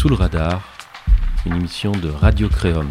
Sous 0.00 0.08
le 0.08 0.14
radar, 0.14 0.62
une 1.44 1.56
émission 1.56 1.92
de 1.92 2.08
Radio 2.08 2.48
Créum. 2.48 2.88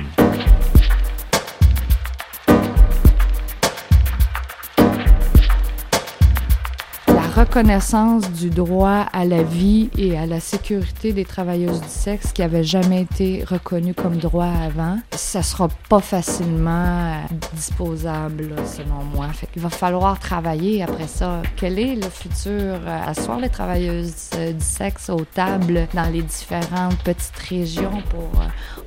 Reconnaissance 7.39 8.29
du 8.33 8.49
droit 8.49 9.05
à 9.13 9.23
la 9.23 9.43
vie 9.43 9.89
et 9.97 10.17
à 10.17 10.25
la 10.25 10.41
sécurité 10.41 11.13
des 11.13 11.23
travailleuses 11.23 11.79
du 11.79 11.87
sexe 11.87 12.33
qui 12.33 12.43
avait 12.43 12.65
jamais 12.65 13.03
été 13.03 13.45
reconnu 13.45 13.93
comme 13.93 14.17
droit 14.17 14.51
avant, 14.65 14.97
ça 15.11 15.41
sera 15.41 15.69
pas 15.87 16.01
facilement 16.01 17.15
disposable 17.53 18.55
selon 18.65 19.05
moi. 19.13 19.27
Qu'il 19.53 19.61
va 19.61 19.69
falloir 19.69 20.19
travailler 20.19 20.83
après 20.83 21.07
ça. 21.07 21.41
Quel 21.55 21.79
est 21.79 21.95
le 21.95 22.09
futur 22.09 22.75
asseoir 23.07 23.39
les 23.39 23.49
travailleuses 23.49 24.31
du 24.31 24.65
sexe 24.65 25.09
aux 25.09 25.23
tables 25.23 25.87
dans 25.93 26.11
les 26.11 26.23
différentes 26.23 26.97
petites 27.03 27.39
régions 27.49 28.03
pour 28.09 28.29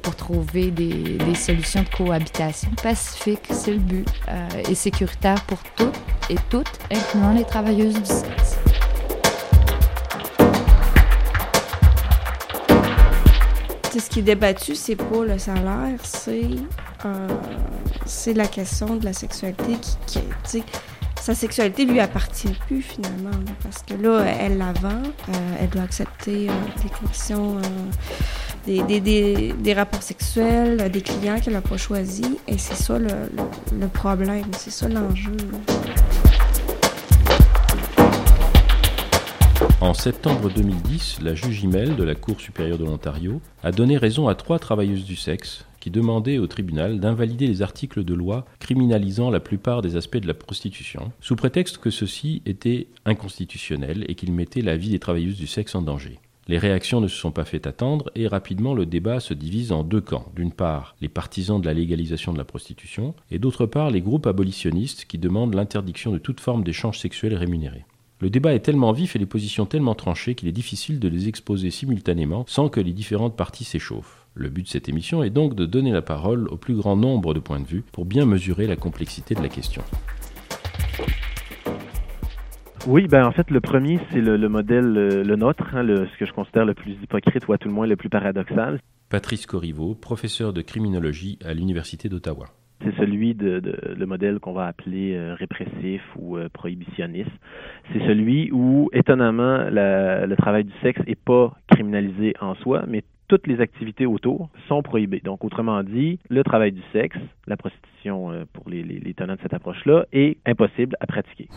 pour 0.02 0.16
trouver 0.16 0.70
des, 0.70 1.34
solutions 1.34 1.84
de 1.84 1.96
cohabitation? 1.96 2.70
Pacifique, 2.82 3.46
c'est 3.50 3.72
le 3.72 3.78
but, 3.78 4.08
euh, 4.28 4.48
et 4.68 4.74
sécuritaire 4.74 5.40
pour 5.44 5.58
toutes 5.76 5.98
et 6.32 6.38
toutes, 6.48 6.78
incluant 6.90 7.32
les 7.32 7.44
travailleuses 7.44 7.94
du 7.94 8.06
sexe. 8.06 8.58
ce 14.00 14.08
qui 14.08 14.20
est 14.20 14.22
débattu, 14.22 14.74
c'est 14.74 14.96
pas 14.96 15.24
le 15.24 15.38
salaire, 15.38 15.98
c'est 16.02 16.48
euh, 17.04 17.28
c'est 18.06 18.32
la 18.32 18.46
question 18.46 18.96
de 18.96 19.04
la 19.04 19.12
sexualité 19.12 19.76
qui, 20.06 20.20
qui 20.44 20.64
sa 21.20 21.34
sexualité 21.34 21.84
lui 21.84 22.00
appartient 22.00 22.56
plus 22.66 22.82
finalement 22.82 23.38
parce 23.62 23.82
que 23.82 23.94
là 23.94 24.24
elle 24.40 24.58
la 24.58 24.72
vend, 24.72 24.88
euh, 24.88 25.32
elle 25.60 25.68
doit 25.68 25.82
accepter 25.82 26.48
euh, 26.48 26.52
des 26.82 26.88
conditions 26.88 27.58
des, 28.66 29.74
rapports 29.74 30.02
sexuels, 30.02 30.90
des 30.90 31.02
clients 31.02 31.38
qu'elle 31.38 31.52
n'a 31.52 31.60
pas 31.60 31.76
choisis 31.76 32.26
et 32.48 32.58
c'est 32.58 32.74
ça 32.74 32.98
le 32.98 33.88
problème, 33.88 34.46
c'est 34.56 34.70
ça 34.70 34.88
l'enjeu. 34.88 35.36
En 39.82 39.94
septembre 39.94 40.48
2010, 40.48 41.22
la 41.22 41.34
juge 41.34 41.64
Imel 41.64 41.96
de 41.96 42.04
la 42.04 42.14
Cour 42.14 42.40
supérieure 42.40 42.78
de 42.78 42.84
l'Ontario 42.84 43.40
a 43.64 43.72
donné 43.72 43.96
raison 43.96 44.28
à 44.28 44.36
trois 44.36 44.60
travailleuses 44.60 45.04
du 45.04 45.16
sexe 45.16 45.66
qui 45.80 45.90
demandaient 45.90 46.38
au 46.38 46.46
tribunal 46.46 47.00
d'invalider 47.00 47.48
les 47.48 47.62
articles 47.62 48.04
de 48.04 48.14
loi 48.14 48.46
criminalisant 48.60 49.28
la 49.28 49.40
plupart 49.40 49.82
des 49.82 49.96
aspects 49.96 50.18
de 50.18 50.28
la 50.28 50.34
prostitution, 50.34 51.10
sous 51.20 51.34
prétexte 51.34 51.78
que 51.78 51.90
ceux-ci 51.90 52.42
étaient 52.46 52.86
inconstitutionnels 53.06 54.04
et 54.06 54.14
qu'ils 54.14 54.32
mettaient 54.32 54.62
la 54.62 54.76
vie 54.76 54.90
des 54.90 55.00
travailleuses 55.00 55.36
du 55.36 55.48
sexe 55.48 55.74
en 55.74 55.82
danger. 55.82 56.20
Les 56.46 56.58
réactions 56.58 57.00
ne 57.00 57.08
se 57.08 57.16
sont 57.16 57.32
pas 57.32 57.44
fait 57.44 57.66
attendre 57.66 58.08
et 58.14 58.28
rapidement 58.28 58.74
le 58.74 58.86
débat 58.86 59.18
se 59.18 59.34
divise 59.34 59.72
en 59.72 59.82
deux 59.82 60.00
camps. 60.00 60.30
D'une 60.36 60.52
part, 60.52 60.94
les 61.00 61.08
partisans 61.08 61.60
de 61.60 61.66
la 61.66 61.74
légalisation 61.74 62.32
de 62.32 62.38
la 62.38 62.44
prostitution 62.44 63.16
et 63.32 63.40
d'autre 63.40 63.66
part, 63.66 63.90
les 63.90 64.00
groupes 64.00 64.28
abolitionnistes 64.28 65.06
qui 65.06 65.18
demandent 65.18 65.56
l'interdiction 65.56 66.12
de 66.12 66.18
toute 66.18 66.38
forme 66.38 66.62
d'échange 66.62 67.00
sexuel 67.00 67.34
rémunéré. 67.34 67.84
Le 68.22 68.30
débat 68.30 68.54
est 68.54 68.60
tellement 68.60 68.92
vif 68.92 69.16
et 69.16 69.18
les 69.18 69.26
positions 69.26 69.66
tellement 69.66 69.96
tranchées 69.96 70.36
qu'il 70.36 70.46
est 70.46 70.52
difficile 70.52 71.00
de 71.00 71.08
les 71.08 71.26
exposer 71.26 71.70
simultanément 71.70 72.44
sans 72.46 72.68
que 72.68 72.78
les 72.78 72.92
différentes 72.92 73.36
parties 73.36 73.64
s'échauffent. 73.64 74.28
Le 74.34 74.48
but 74.48 74.62
de 74.62 74.68
cette 74.68 74.88
émission 74.88 75.24
est 75.24 75.30
donc 75.30 75.56
de 75.56 75.66
donner 75.66 75.90
la 75.90 76.02
parole 76.02 76.46
au 76.46 76.56
plus 76.56 76.76
grand 76.76 76.94
nombre 76.94 77.34
de 77.34 77.40
points 77.40 77.58
de 77.58 77.66
vue 77.66 77.82
pour 77.90 78.04
bien 78.04 78.24
mesurer 78.24 78.68
la 78.68 78.76
complexité 78.76 79.34
de 79.34 79.42
la 79.42 79.48
question. 79.48 79.82
Oui, 82.86 83.08
ben 83.08 83.26
en 83.26 83.32
fait, 83.32 83.50
le 83.50 83.60
premier, 83.60 83.98
c'est 84.12 84.20
le, 84.20 84.48
modèle, 84.48 84.92
le, 84.92 85.34
nôtre, 85.34 85.64
hein, 85.74 85.84
ce 85.84 86.16
que 86.16 86.24
je 86.24 86.32
considère 86.32 86.64
le 86.64 86.74
plus 86.74 86.92
hypocrite 87.02 87.48
ou 87.48 87.54
à 87.54 87.58
tout 87.58 87.66
le 87.66 87.74
moins 87.74 87.88
le 87.88 87.96
plus 87.96 88.08
paradoxal. 88.08 88.78
Patrice 89.08 89.46
Corriveau, 89.46 89.96
professeur 89.96 90.52
de 90.52 90.62
criminologie 90.62 91.40
à 91.44 91.54
l'Université 91.54 92.08
d'Ottawa 92.08 92.46
c'est 92.84 92.94
celui 92.96 93.34
de, 93.34 93.62
le 93.96 94.06
modèle 94.06 94.38
qu'on 94.40 94.52
va 94.52 94.66
appeler 94.66 95.14
euh, 95.14 95.34
répressif 95.34 96.02
ou 96.16 96.36
euh, 96.36 96.48
prohibitionniste. 96.52 97.30
C'est 97.92 98.00
celui 98.00 98.50
où, 98.52 98.88
étonnamment, 98.92 99.58
le 99.70 100.34
travail 100.36 100.64
du 100.64 100.72
sexe 100.82 101.00
n'est 101.06 101.14
pas 101.14 101.52
criminalisé 101.68 102.34
en 102.40 102.54
soi, 102.56 102.84
mais 102.86 103.02
toutes 103.28 103.46
les 103.46 103.60
activités 103.60 104.06
autour 104.06 104.50
sont 104.68 104.82
prohibées. 104.82 105.22
Donc, 105.24 105.44
autrement 105.44 105.82
dit, 105.82 106.18
le 106.28 106.44
travail 106.44 106.72
du 106.72 106.82
sexe, 106.92 107.16
la 107.46 107.56
prostitution 107.56 108.30
euh, 108.30 108.44
pour 108.52 108.68
les, 108.68 108.82
les, 108.82 108.98
les 108.98 109.14
tenants 109.14 109.36
de 109.36 109.40
cette 109.40 109.54
approche-là, 109.54 110.04
est 110.12 110.36
impossible 110.46 110.96
à 111.00 111.06
pratiquer. 111.06 111.48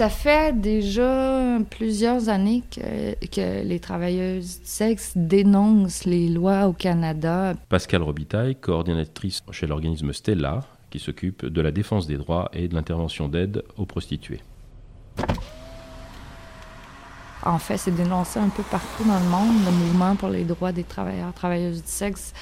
Ça 0.00 0.08
fait 0.08 0.58
déjà 0.58 1.58
plusieurs 1.68 2.30
années 2.30 2.62
que, 2.70 3.22
que, 3.26 3.62
les 3.62 3.78
travailleuses 3.80 4.60
du 4.60 4.66
sexe 4.66 5.12
dénoncent 5.14 6.06
les 6.06 6.30
lois 6.30 6.68
au 6.68 6.72
Canada. 6.72 7.52
Pascal 7.68 8.02
Robitaille, 8.02 8.56
coordinatrice 8.56 9.42
chez 9.50 9.66
l'organisme 9.66 10.14
Stella, 10.14 10.60
qui 10.88 11.00
s'occupe 11.00 11.44
de 11.44 11.60
la 11.60 11.70
défense 11.70 12.06
des 12.06 12.16
droits 12.16 12.48
et 12.54 12.66
de 12.66 12.74
l'intervention 12.74 13.28
d'aide 13.28 13.62
aux 13.76 13.84
prostituées. 13.84 14.40
En 17.42 17.58
fait, 17.58 17.76
c'est 17.76 17.94
dénoncé 17.94 18.40
un 18.40 18.48
peu 18.48 18.62
partout 18.62 19.04
dans 19.04 19.20
le 19.20 19.28
monde, 19.28 19.66
le 19.66 19.70
mouvement 19.70 20.16
pour 20.16 20.30
les 20.30 20.44
droits 20.44 20.72
des 20.72 20.84
travailleurs, 20.84 21.34
travailleuses 21.34 21.82
du 21.82 21.90
sexe 21.90 22.32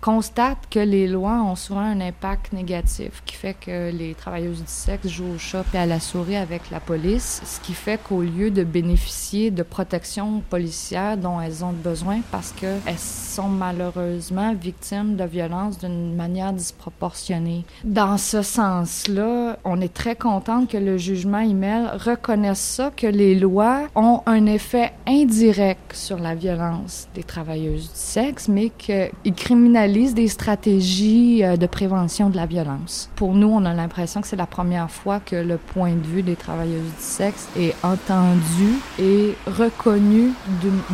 constate 0.00 0.58
que 0.70 0.78
les 0.78 1.06
lois 1.08 1.42
ont 1.42 1.56
souvent 1.56 1.80
un 1.80 2.00
impact 2.00 2.52
négatif, 2.52 3.22
qui 3.24 3.34
fait 3.34 3.54
que 3.54 3.90
les 3.90 4.14
travailleuses 4.14 4.60
du 4.60 4.66
sexe 4.66 5.08
jouent 5.08 5.34
au 5.34 5.38
chat 5.38 5.64
et 5.74 5.78
à 5.78 5.86
la 5.86 6.00
souris 6.00 6.36
avec 6.36 6.70
la 6.70 6.80
police, 6.80 7.42
ce 7.44 7.60
qui 7.60 7.72
fait 7.72 8.00
qu'au 8.02 8.22
lieu 8.22 8.50
de 8.50 8.64
bénéficier 8.64 9.50
de 9.50 9.62
protection 9.62 10.42
policière 10.48 11.16
dont 11.16 11.40
elles 11.40 11.64
ont 11.64 11.72
besoin 11.72 12.20
parce 12.30 12.52
qu'elles 12.52 12.98
sont 12.98 13.48
malheureusement 13.48 14.54
victimes 14.54 15.16
de 15.16 15.24
violences 15.24 15.78
d'une 15.78 16.14
manière 16.14 16.52
disproportionnée. 16.52 17.64
Dans 17.84 18.18
ce 18.18 18.42
sens-là, 18.42 19.58
on 19.64 19.80
est 19.80 19.92
très 19.92 20.16
contente 20.16 20.70
que 20.70 20.76
le 20.76 20.98
jugement 20.98 21.40
email 21.40 21.88
reconnaisse 22.04 22.60
ça, 22.60 22.90
que 22.96 23.06
les 23.06 23.34
lois 23.34 23.88
ont 23.94 24.22
un 24.26 24.46
effet 24.46 24.92
indirect 25.06 25.92
sur 25.92 26.18
la 26.18 26.34
violence 26.34 27.08
des 27.14 27.22
travailleuses 27.22 27.90
du 27.90 27.98
sexe, 27.98 28.48
mais 28.48 28.70
qu'ils 28.70 29.34
criminalisent 29.34 29.85
des 29.88 30.28
stratégies 30.28 31.44
euh, 31.44 31.56
de 31.56 31.66
prévention 31.66 32.28
de 32.28 32.36
la 32.36 32.46
violence. 32.46 33.08
Pour 33.14 33.34
nous, 33.34 33.48
on 33.48 33.64
a 33.64 33.72
l'impression 33.72 34.20
que 34.20 34.26
c'est 34.26 34.36
la 34.36 34.46
première 34.46 34.90
fois 34.90 35.20
que 35.20 35.36
le 35.36 35.58
point 35.58 35.92
de 35.92 36.06
vue 36.06 36.22
des 36.22 36.34
travailleuses 36.34 36.82
du 36.82 37.00
sexe 37.02 37.48
est 37.56 37.74
entendu 37.84 38.80
et 38.98 39.34
reconnu 39.46 40.32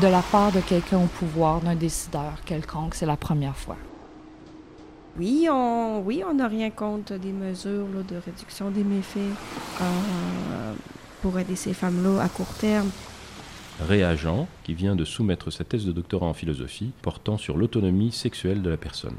de, 0.00 0.06
la 0.06 0.20
part 0.20 0.52
de 0.52 0.60
quelqu'un 0.60 0.98
au 0.98 1.06
pouvoir, 1.06 1.60
d'un 1.60 1.74
décideur 1.74 2.34
quelconque. 2.44 2.94
C'est 2.94 3.06
la 3.06 3.16
première 3.16 3.56
fois. 3.56 3.76
Oui, 5.18 5.48
on 5.50 6.02
oui, 6.04 6.22
on 6.28 6.34
n'a 6.34 6.48
rien 6.48 6.70
contre 6.70 7.16
des 7.16 7.32
mesures 7.32 7.86
de 8.08 8.16
réduction 8.16 8.70
des 8.70 8.84
méfaits 8.84 9.18
euh, 9.80 10.74
pour 11.22 11.38
aider 11.38 11.56
ces 11.56 11.72
femmes-là 11.72 12.22
à 12.22 12.28
court 12.28 12.52
terme. 12.60 12.90
Réagent, 13.82 14.46
qui 14.64 14.74
vient 14.74 14.96
de 14.96 15.04
soumettre 15.04 15.50
sa 15.50 15.64
thèse 15.64 15.86
de 15.86 15.92
doctorat 15.92 16.26
en 16.26 16.34
philosophie 16.34 16.92
portant 17.02 17.36
sur 17.36 17.56
l'autonomie 17.56 18.12
sexuelle 18.12 18.62
de 18.62 18.70
la 18.70 18.76
personne. 18.76 19.16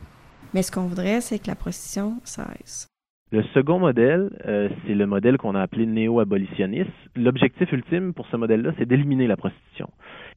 Mais 0.53 0.61
ce 0.61 0.71
qu'on 0.71 0.87
voudrait, 0.87 1.21
c'est 1.21 1.39
que 1.39 1.47
la 1.47 1.55
prostitution 1.55 2.19
cesse. 2.23 2.87
Le 3.31 3.41
second 3.55 3.79
modèle, 3.79 4.29
euh, 4.45 4.69
c'est 4.85 4.93
le 4.93 5.07
modèle 5.07 5.37
qu'on 5.37 5.55
a 5.55 5.61
appelé 5.61 5.87
néo-abolitionniste. 5.87 6.91
L'objectif 7.15 7.71
ultime 7.71 8.13
pour 8.13 8.27
ce 8.27 8.37
modèle-là, 8.37 8.73
c'est 8.77 8.85
d'éliminer 8.85 9.25
la 9.25 9.37
prostitution. 9.37 9.89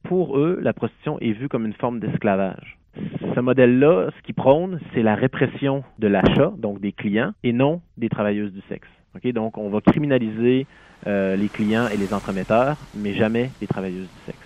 Pour 0.03 0.39
eux, 0.39 0.57
la 0.61 0.73
prostitution 0.73 1.19
est 1.19 1.33
vue 1.33 1.47
comme 1.47 1.67
une 1.67 1.73
forme 1.73 1.99
d'esclavage. 1.99 2.79
Ce 3.35 3.39
modèle-là, 3.39 4.09
ce 4.17 4.21
qui 4.23 4.33
prône, 4.33 4.79
c'est 4.93 5.03
la 5.03 5.13
répression 5.13 5.83
de 5.99 6.07
l'achat, 6.07 6.51
donc 6.57 6.81
des 6.81 6.91
clients, 6.91 7.33
et 7.43 7.53
non 7.53 7.81
des 7.97 8.09
travailleuses 8.09 8.51
du 8.51 8.61
sexe. 8.67 8.87
Okay? 9.17 9.33
Donc, 9.33 9.57
on 9.57 9.69
va 9.69 9.81
criminaliser 9.81 10.65
euh, 11.05 11.35
les 11.35 11.49
clients 11.49 11.87
et 11.87 11.97
les 11.97 12.13
entremetteurs, 12.13 12.77
mais 12.95 13.13
jamais 13.13 13.51
les 13.61 13.67
travailleuses 13.67 14.07
du 14.07 14.25
sexe. 14.25 14.37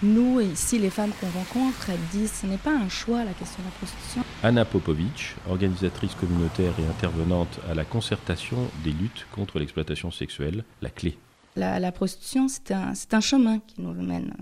Nous, 0.00 0.40
ici, 0.40 0.78
les 0.78 0.90
femmes 0.90 1.10
qu'on 1.20 1.26
rencontre, 1.26 1.90
elles 1.90 1.98
disent 2.12 2.32
ce 2.32 2.46
n'est 2.46 2.56
pas 2.56 2.70
un 2.70 2.88
choix, 2.88 3.24
la 3.24 3.32
question 3.32 3.62
de 3.62 3.66
la 3.66 3.72
prostitution. 3.72 4.22
Anna 4.44 4.64
Popovic, 4.64 5.34
organisatrice 5.50 6.14
communautaire 6.14 6.72
et 6.78 6.86
intervenante 6.88 7.58
à 7.68 7.74
la 7.74 7.84
concertation 7.84 8.58
des 8.84 8.92
luttes 8.92 9.26
contre 9.32 9.58
l'exploitation 9.58 10.12
sexuelle, 10.12 10.62
la 10.82 10.90
clé. 10.90 11.18
La, 11.58 11.92
prostitution, 11.92 12.48
c'est 12.48 12.72
un, 12.72 12.92
un 13.12 13.20
chemin 13.20 13.58
qui 13.60 13.80
nous 13.80 13.92
mène 13.92 14.32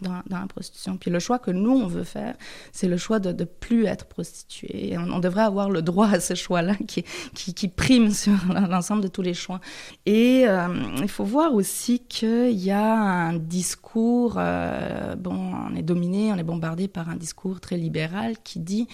dans, 0.00 0.22
la 0.30 0.46
prostitution. 0.46 0.96
Puis 0.96 1.10
le 1.10 1.18
choix 1.18 1.38
que 1.38 1.50
nous, 1.50 1.72
on 1.72 1.86
veut 1.86 2.04
faire, 2.04 2.36
c'est 2.72 2.88
le 2.88 2.96
choix 2.96 3.18
de 3.18 3.32
ne 3.32 3.44
plus 3.44 3.86
être 3.86 4.06
prostituée. 4.06 4.92
Et 4.92 4.98
on, 4.98 5.18
devrait 5.18 5.42
avoir 5.42 5.70
le 5.70 5.82
droit 5.82 6.08
à 6.08 6.20
ce 6.20 6.34
choix-là 6.34 6.74
qui, 6.86 7.04
qui, 7.34 7.54
qui, 7.54 7.68
prime 7.68 8.10
sur 8.10 8.32
l'ensemble 8.68 9.02
de 9.02 9.08
tous 9.08 9.22
les 9.22 9.34
choix. 9.34 9.60
Et 10.06 10.44
euh, 10.46 10.68
il 11.00 11.08
faut 11.08 11.24
voir 11.24 11.54
aussi 11.54 12.00
qu'il 12.00 12.52
y 12.52 12.70
a 12.70 12.94
un 12.94 13.34
discours, 13.34 14.34
euh, 14.38 15.14
bon, 15.16 15.54
on 15.70 15.74
est 15.74 15.82
dominé, 15.82 16.32
on 16.32 16.36
est 16.36 16.44
bombardé 16.44 16.88
par 16.88 17.08
un 17.08 17.16
discours 17.16 17.60
très 17.60 17.76
libéral 17.76 18.36
qui 18.42 18.60
dit, 18.60 18.86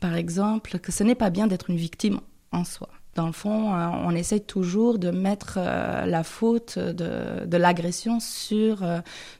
par 0.00 0.14
exemple, 0.14 0.78
que 0.78 0.92
ce 0.92 1.02
n'est 1.02 1.14
pas 1.14 1.30
bien 1.30 1.46
d'être 1.46 1.70
une 1.70 1.76
victime 1.76 2.20
en 2.52 2.64
soi 2.64 2.88
Dans 3.16 3.26
le 3.26 3.32
fond, 3.32 3.74
euh, 3.74 3.88
on 4.04 4.12
essaie 4.12 4.40
toujours 4.40 4.98
de 4.98 5.10
mettre 5.10 5.58
la 5.58 6.22
faute 6.22 6.78
de, 6.78 7.44
de 7.44 7.56
l'agression 7.56 8.20
sur, 8.20 8.84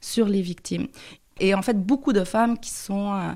sur 0.00 0.26
les 0.26 0.42
victimes. 0.42 0.88
Et 1.38 1.54
en 1.54 1.62
fait, 1.62 1.78
beaucoup 1.78 2.12
de 2.12 2.24
femmes 2.24 2.58
qui 2.58 2.70
sont, 2.70 3.34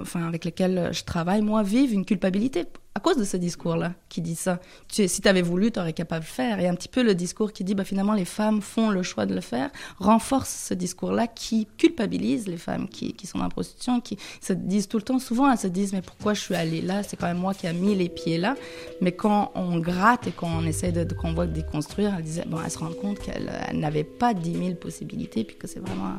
enfin, 0.00 0.26
avec 0.26 0.44
lesquelles 0.44 0.90
je 0.92 1.02
travaille, 1.02 1.42
moi, 1.42 1.62
vivent 1.62 1.92
une 1.92 2.04
culpabilité 2.04 2.64
à 2.94 3.00
cause 3.00 3.16
de 3.16 3.24
ce 3.24 3.36
discours-là 3.36 3.94
qui 4.08 4.20
dit 4.20 4.34
ça. 4.34 4.58
Si 4.88 5.20
tu 5.20 5.28
avais 5.28 5.42
voulu, 5.42 5.70
tu 5.70 5.78
aurais 5.78 5.92
capable 5.92 6.24
de 6.24 6.30
faire. 6.30 6.58
Et 6.58 6.66
un 6.66 6.74
petit 6.74 6.88
peu 6.88 7.02
le 7.04 7.14
discours 7.14 7.52
qui 7.52 7.62
dit, 7.62 7.76
bah, 7.76 7.84
finalement, 7.84 8.14
les 8.14 8.24
femmes 8.24 8.60
font 8.60 8.90
le 8.90 9.04
choix 9.04 9.26
de 9.26 9.34
le 9.34 9.40
faire, 9.40 9.70
renforce 9.98 10.66
ce 10.68 10.74
discours-là 10.74 11.28
qui 11.28 11.68
culpabilise 11.78 12.48
les 12.48 12.56
femmes 12.56 12.88
qui, 12.88 13.14
sont 13.26 13.38
en 13.38 13.48
prostitution, 13.48 14.00
qui 14.00 14.18
se 14.40 14.52
disent 14.52 14.88
tout 14.88 14.96
le 14.96 15.04
temps, 15.04 15.20
souvent 15.20 15.50
elles 15.50 15.58
se 15.58 15.68
disent, 15.68 15.92
mais 15.92 16.02
pourquoi 16.02 16.34
je 16.34 16.40
suis 16.40 16.54
allée 16.56 16.82
là? 16.82 17.04
C'est 17.04 17.16
quand 17.16 17.28
même 17.28 17.38
moi 17.38 17.54
qui 17.54 17.66
ai 17.66 17.72
mis 17.72 17.94
les 17.94 18.08
pieds 18.08 18.38
là. 18.38 18.56
Mais 19.00 19.12
quand 19.12 19.52
on 19.54 19.78
gratte 19.78 20.26
et 20.26 20.32
qu'on 20.32 20.64
essaie 20.66 20.90
de, 20.90 21.04
qu'on 21.14 21.32
voit 21.32 21.46
déconstruire, 21.46 22.16
elles, 22.18 22.48
bon, 22.48 22.58
elles 22.64 22.70
se 22.70 22.78
rendent 22.78 22.98
compte 22.98 23.20
qu'elles 23.20 23.50
n'avaient 23.72 24.02
pas 24.04 24.34
10 24.34 24.52
000 24.52 24.74
possibilités, 24.74 25.44
puis 25.44 25.56
que 25.56 25.68
c'est 25.68 25.80
vraiment 25.80 26.12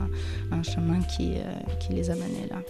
un, 0.51 0.63
chemin 0.63 1.01
qui, 1.01 1.33
euh, 1.35 1.75
qui 1.79 1.91
les 1.93 2.09
a 2.09 2.15
menées 2.15 2.47
là. 2.49 2.61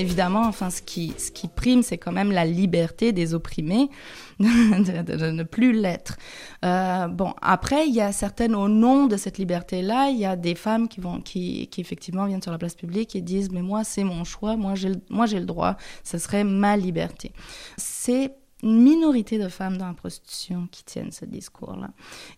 Évidemment, 0.00 0.42
enfin, 0.42 0.70
ce 0.70 0.82
qui, 0.82 1.14
ce 1.18 1.30
qui 1.30 1.48
prime, 1.48 1.82
c'est 1.82 1.98
quand 1.98 2.12
même 2.12 2.32
la 2.32 2.44
liberté 2.44 3.12
des 3.12 3.34
opprimés 3.34 3.88
de, 4.40 5.30
ne 5.30 5.42
plus 5.42 5.72
l'être. 5.72 6.16
Euh, 6.64 7.08
bon, 7.08 7.34
après, 7.42 7.86
il 7.86 7.94
y 7.94 8.00
a 8.00 8.12
certaines, 8.12 8.54
au 8.54 8.68
nom 8.68 9.06
de 9.06 9.16
cette 9.16 9.38
liberté-là, 9.38 10.08
il 10.10 10.18
y 10.18 10.24
a 10.24 10.36
des 10.36 10.54
femmes 10.54 10.88
qui 10.88 11.00
vont, 11.00 11.20
qui, 11.20 11.68
qui 11.68 11.80
effectivement 11.80 12.26
viennent 12.26 12.42
sur 12.42 12.52
la 12.52 12.58
place 12.58 12.74
publique 12.74 13.14
et 13.14 13.20
disent, 13.20 13.50
mais 13.50 13.62
moi, 13.62 13.84
c'est 13.84 14.04
mon 14.04 14.24
choix, 14.24 14.56
moi, 14.56 14.74
j'ai, 14.74 14.92
moi, 15.10 15.26
j'ai 15.26 15.38
le 15.38 15.46
droit, 15.46 15.76
ce 16.04 16.18
serait 16.18 16.44
ma 16.44 16.76
liberté. 16.76 17.32
C'est 17.76 18.32
une 18.62 18.80
minorité 18.82 19.38
de 19.38 19.48
femmes 19.48 19.76
dans 19.76 19.86
la 19.86 19.94
prostitution 19.94 20.68
qui 20.70 20.84
tiennent 20.84 21.12
ce 21.12 21.24
discours-là. 21.24 21.88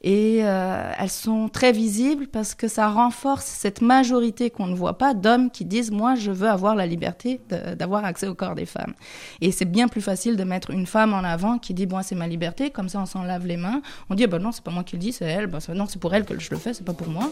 Et 0.02 0.40
euh, 0.42 0.92
elles 0.98 1.10
sont 1.10 1.48
très 1.48 1.72
visibles 1.72 2.26
parce 2.28 2.54
que 2.54 2.68
ça 2.68 2.88
renforce 2.88 3.44
cette 3.44 3.80
majorité 3.80 4.50
qu'on 4.50 4.66
ne 4.66 4.74
voit 4.74 4.98
pas 4.98 5.14
d'hommes 5.14 5.50
qui 5.50 5.64
disent 5.64 5.90
moi 5.90 6.14
je 6.14 6.30
veux 6.30 6.48
avoir 6.48 6.74
la 6.74 6.86
liberté 6.86 7.40
d'avoir 7.76 8.04
accès 8.04 8.28
au 8.28 8.34
corps 8.34 8.54
des 8.54 8.66
femmes. 8.66 8.94
Et 9.40 9.52
c'est 9.52 9.64
bien 9.64 9.88
plus 9.88 10.00
facile 10.00 10.36
de 10.36 10.44
mettre 10.44 10.70
une 10.70 10.86
femme 10.86 11.12
en 11.14 11.24
avant 11.24 11.58
qui 11.58 11.74
dit 11.74 11.86
bon 11.86 12.02
c'est 12.02 12.14
ma 12.14 12.28
liberté, 12.28 12.70
comme 12.70 12.88
ça 12.88 13.00
on 13.00 13.06
s'en 13.06 13.22
lave 13.22 13.46
les 13.46 13.56
mains. 13.56 13.82
On 14.10 14.14
dit 14.14 14.24
ah 14.24 14.28
ben 14.28 14.38
non 14.38 14.52
c'est 14.52 14.64
pas 14.64 14.70
moi 14.70 14.84
qui 14.84 14.96
le 14.96 15.00
dis 15.00 15.12
c'est 15.12 15.24
elle, 15.24 15.46
ben, 15.46 15.58
non 15.74 15.86
c'est 15.88 16.00
pour 16.00 16.14
elle 16.14 16.24
que 16.24 16.38
je 16.38 16.50
le 16.50 16.56
fais, 16.56 16.74
c'est 16.74 16.84
pas 16.84 16.94
pour 16.94 17.08
moi. 17.08 17.30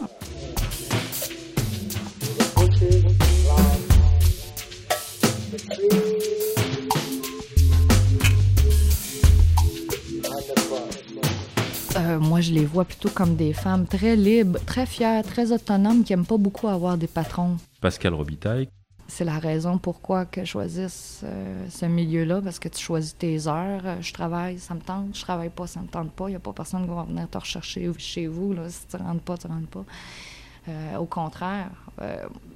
Euh, 11.97 12.19
moi, 12.19 12.39
je 12.39 12.53
les 12.53 12.65
vois 12.65 12.85
plutôt 12.85 13.09
comme 13.09 13.35
des 13.35 13.53
femmes 13.53 13.85
très 13.85 14.15
libres, 14.15 14.59
très 14.65 14.85
fières, 14.85 15.23
très 15.23 15.51
autonomes, 15.51 16.03
qui 16.03 16.13
n'aiment 16.13 16.25
pas 16.25 16.37
beaucoup 16.37 16.67
avoir 16.67 16.97
des 16.97 17.07
patrons. 17.07 17.57
Pascal 17.81 18.13
Robitaille. 18.13 18.69
C'est 19.07 19.25
la 19.25 19.39
raison 19.39 19.77
pourquoi 19.77 20.25
que 20.25 20.41
je 20.41 20.51
choisisse 20.51 21.21
euh, 21.25 21.65
ce 21.69 21.85
milieu-là, 21.85 22.41
parce 22.41 22.59
que 22.59 22.69
tu 22.69 22.79
choisis 22.79 23.17
tes 23.17 23.45
heures. 23.47 23.81
Euh, 23.83 23.97
je 23.99 24.13
travaille, 24.13 24.57
ça 24.57 24.73
me 24.73 24.79
tente. 24.79 25.17
Je 25.17 25.21
travaille 25.21 25.49
pas, 25.49 25.67
ça 25.67 25.81
me 25.81 25.87
tente 25.87 26.11
pas. 26.11 26.27
Il 26.27 26.31
n'y 26.31 26.37
a 26.37 26.39
pas 26.39 26.53
personne 26.53 26.83
qui 26.83 26.89
va 26.89 27.03
venir 27.03 27.29
te 27.29 27.37
rechercher 27.37 27.91
chez 27.97 28.27
vous. 28.27 28.53
Là. 28.53 28.69
Si 28.69 28.87
tu 28.87 28.95
ne 28.95 29.03
rentres 29.03 29.23
pas, 29.23 29.37
tu 29.37 29.47
ne 29.47 29.53
rentres 29.53 29.67
pas. 29.67 30.97
au 30.97 31.05
contraire, 31.05 31.71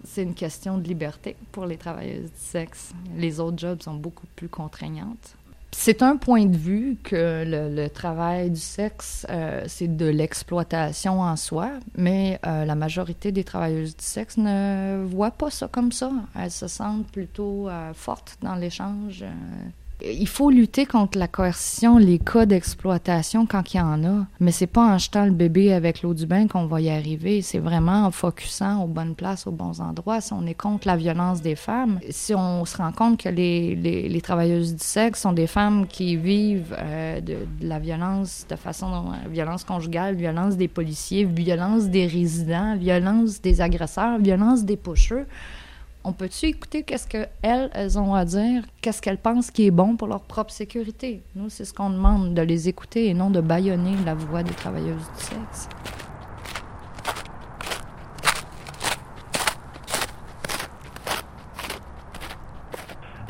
c'est 0.05 0.23
une 0.23 0.33
question 0.33 0.77
de 0.77 0.87
liberté 0.87 1.35
pour 1.51 1.65
les 1.65 1.77
travailleuses 1.77 2.31
du 2.31 2.39
sexe. 2.39 2.93
Les 3.17 3.41
autres 3.41 3.59
jobs 3.59 3.81
sont 3.81 3.95
beaucoup 3.95 4.27
plus 4.35 4.47
contraignantes. 4.47 5.35
C'est 5.77 6.01
un 6.01 6.15
point 6.15 6.45
de 6.45 6.57
vue 6.57 6.97
que 7.03 7.43
le, 7.45 7.89
travail 7.89 8.49
du 8.49 8.59
sexe, 8.59 9.27
euh, 9.29 9.63
c'est 9.67 9.95
de 9.95 10.07
l'exploitation 10.07 11.21
en 11.21 11.35
soi, 11.35 11.69
mais 11.95 12.39
euh, 12.47 12.65
la 12.65 12.73
majorité 12.73 13.31
des 13.31 13.43
travailleuses 13.43 13.95
du 13.95 14.03
sexe 14.03 14.37
ne 14.37 15.05
voient 15.05 15.31
pas 15.31 15.51
ça 15.51 15.67
comme 15.67 15.91
ça. 15.91 16.11
Elles 16.33 16.49
se 16.49 16.67
sentent 16.67 17.05
plutôt 17.11 17.69
euh, 17.69 17.93
fortes 17.93 18.37
dans 18.41 18.55
l'échange 18.55 19.23
il 20.01 20.27
faut 20.27 20.49
lutter 20.49 20.85
contre 20.85 21.17
la 21.17 21.27
coercition, 21.27 21.97
les 21.97 22.19
cas 22.19 22.45
d'exploitation 22.45 23.45
quand 23.45 23.73
il 23.73 23.77
y 23.77 23.79
en 23.79 24.03
a. 24.03 24.25
Mais 24.39 24.51
c'est 24.51 24.67
pas 24.67 24.85
en 24.93 24.97
jetant 24.97 25.25
le 25.25 25.31
bébé 25.31 25.73
avec 25.73 26.01
l'eau 26.01 26.13
du 26.13 26.25
bain 26.25 26.47
qu'on 26.47 26.65
va 26.65 26.81
y 26.81 26.89
arriver. 26.89 27.41
C'est 27.41 27.59
vraiment 27.59 28.05
en 28.05 28.11
focusant 28.11 28.83
aux 28.83 28.87
bonnes 28.87 29.15
places, 29.15 29.47
aux 29.47 29.51
bons 29.51 29.79
endroits. 29.79 30.21
Si 30.21 30.33
on 30.33 30.45
est 30.45 30.53
contre 30.53 30.87
la 30.87 30.97
violence 30.97 31.41
des 31.41 31.55
femmes, 31.55 31.99
si 32.09 32.35
on 32.35 32.65
se 32.65 32.77
rend 32.77 32.91
compte 32.91 33.21
que 33.21 33.29
les, 33.29 33.75
les, 33.75 34.21
travailleuses 34.21 34.75
du 34.75 34.83
sexe 34.83 35.21
sont 35.21 35.33
des 35.33 35.47
femmes 35.47 35.87
qui 35.87 36.17
vivent 36.17 36.75
euh, 36.77 37.21
de, 37.21 37.37
la 37.61 37.79
violence 37.79 38.45
de 38.49 38.55
façon 38.55 39.05
violence 39.29 39.63
conjugale, 39.63 40.15
violence 40.15 40.57
des 40.57 40.67
policiers, 40.67 41.25
violence 41.25 41.85
des 41.85 42.07
résidents, 42.07 42.75
violence 42.75 43.41
des 43.41 43.61
agresseurs, 43.61 44.17
violence 44.19 44.65
des 44.65 44.77
pocheux 44.77 45.25
on 46.05 46.13
peut-tu 46.13 46.45
écouter 46.45 46.83
qu'est-ce 46.83 47.07
qu'elles, 47.07 47.29
elles 47.41 47.97
ont 47.97 48.13
à 48.13 48.25
dire, 48.25 48.63
qu'est-ce 48.81 49.01
qu'elles 49.01 49.17
pensent 49.17 49.49
qui 49.49 49.65
est 49.65 49.71
bon 49.71 49.97
pour 49.97 50.07
leur 50.07 50.21
propre 50.21 50.51
sécurité? 50.51 51.23
Nous, 51.35 51.49
c'est 51.49 51.65
ce 51.65 51.73
qu'on 51.73 51.89
demande, 51.89 52.35
de 52.35 52.41
les 52.43 52.69
écouter 52.69 53.07
et 53.07 53.15
non 53.15 53.31
de 53.31 53.41
bâillonner 53.41 53.95
la 54.05 54.13
voix 54.13 54.43
des 54.43 54.53
travailleuses 54.53 55.09
du 55.17 55.23
sexe. 55.23 55.67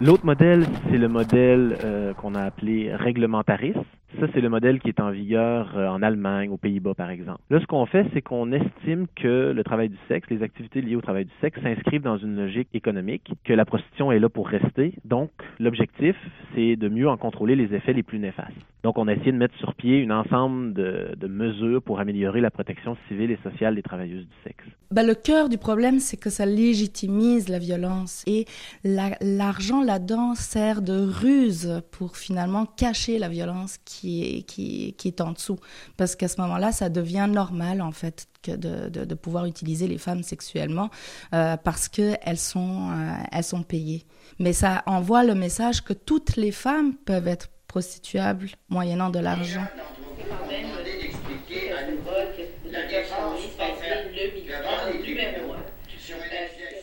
L'autre 0.01 0.25
modèle, 0.25 0.65
c'est 0.89 0.97
le 0.97 1.07
modèle 1.07 1.77
euh, 1.81 2.13
qu'on 2.13 2.35
a 2.35 2.41
appelé 2.41 2.93
réglementariste. 2.93 3.79
Ça, 4.19 4.27
c'est 4.33 4.41
le 4.41 4.49
modèle 4.49 4.79
qui 4.79 4.89
est 4.89 4.99
en 4.99 5.11
vigueur 5.11 5.75
euh, 5.75 5.87
en 5.87 6.01
Allemagne, 6.01 6.49
aux 6.49 6.57
Pays-Bas, 6.57 6.93
par 6.93 7.09
exemple. 7.09 7.41
Là, 7.49 7.59
ce 7.59 7.65
qu'on 7.65 7.85
fait, 7.85 8.05
c'est 8.13 8.21
qu'on 8.21 8.51
estime 8.51 9.07
que 9.15 9.51
le 9.51 9.63
travail 9.63 9.89
du 9.89 9.97
sexe, 10.07 10.29
les 10.29 10.41
activités 10.41 10.81
liées 10.81 10.95
au 10.95 11.01
travail 11.01 11.25
du 11.25 11.31
sexe 11.41 11.59
s'inscrivent 11.61 12.01
dans 12.01 12.17
une 12.17 12.35
logique 12.35 12.69
économique, 12.73 13.33
que 13.43 13.53
la 13.53 13.65
prostitution 13.65 14.11
est 14.11 14.19
là 14.19 14.29
pour 14.29 14.47
rester. 14.47 14.93
Donc, 15.03 15.31
l'objectif, 15.59 16.15
c'est 16.53 16.75
de 16.75 16.87
mieux 16.87 17.09
en 17.09 17.17
contrôler 17.17 17.55
les 17.55 17.73
effets 17.75 17.93
les 17.93 18.03
plus 18.03 18.19
néfastes. 18.19 18.53
Donc, 18.83 18.99
on 18.99 19.07
a 19.07 19.13
essayé 19.13 19.31
de 19.31 19.37
mettre 19.37 19.57
sur 19.57 19.73
pied 19.73 20.05
un 20.07 20.11
ensemble 20.11 20.73
de, 20.73 21.27
mesures 21.27 21.81
pour 21.81 21.99
améliorer 21.99 22.39
la 22.39 22.51
protection 22.51 22.95
civile 23.07 23.31
et 23.31 23.39
sociale 23.43 23.73
des 23.73 23.81
travailleuses 23.81 24.25
du 24.25 24.35
sexe. 24.43 24.63
Ben, 24.91 25.05
le 25.05 25.15
cœur 25.15 25.49
du 25.49 25.57
problème, 25.57 25.99
c'est 25.99 26.17
que 26.17 26.29
ça 26.29 26.45
légitimise 26.45 27.49
la 27.49 27.57
violence 27.57 28.23
et 28.27 28.45
l'argent 28.83 29.83
là-dedans 29.83 30.35
sert 30.35 30.83
de 30.83 30.93
ruse 30.93 31.81
pour 31.91 32.15
finalement 32.15 32.67
cacher 32.77 33.17
la 33.17 33.27
violence 33.27 33.79
qui 33.83 34.04
qui 34.05 34.37
est, 34.37 34.41
qui, 34.43 34.93
qui 34.97 35.07
est 35.07 35.21
en 35.21 35.31
dessous. 35.31 35.57
Parce 35.97 36.15
qu'à 36.15 36.27
ce 36.27 36.39
moment-là, 36.41 36.71
ça 36.71 36.89
devient 36.89 37.27
normal, 37.27 37.81
en 37.81 37.91
fait, 37.91 38.27
que 38.43 38.51
de, 38.51 38.87
de, 38.89 39.15
pouvoir 39.15 39.45
utiliser 39.45 39.87
les 39.87 39.97
femmes 39.97 40.21
sexuellement 40.21 40.91
euh, 41.33 41.57
parce 41.57 41.87
qu'elles 41.87 42.37
sont, 42.37 42.91
euh, 42.91 43.15
elles 43.31 43.43
sont 43.43 43.63
payées. 43.63 44.05
Mais 44.37 44.53
ça 44.53 44.83
envoie 44.85 45.23
le 45.23 45.33
message 45.33 45.83
que 45.83 45.93
toutes 45.93 46.35
les 46.35 46.51
femmes 46.51 46.93
peuvent 46.93 47.27
être 47.27 47.47
prostituables 47.67 48.49
moyennant 48.69 49.09
de 49.09 49.19
l'argent. 49.19 49.65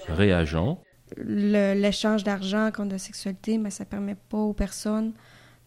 Réagent. 0.09 0.79
L'échange 1.17 2.25
d'argent 2.25 2.71
contre 2.75 2.93
la 2.93 2.99
sexualité, 2.99 3.59
mais 3.59 3.71
ça 3.71 3.85
permet 3.85 4.17
pas 4.17 4.39
aux 4.39 4.55
personnes 4.55 5.13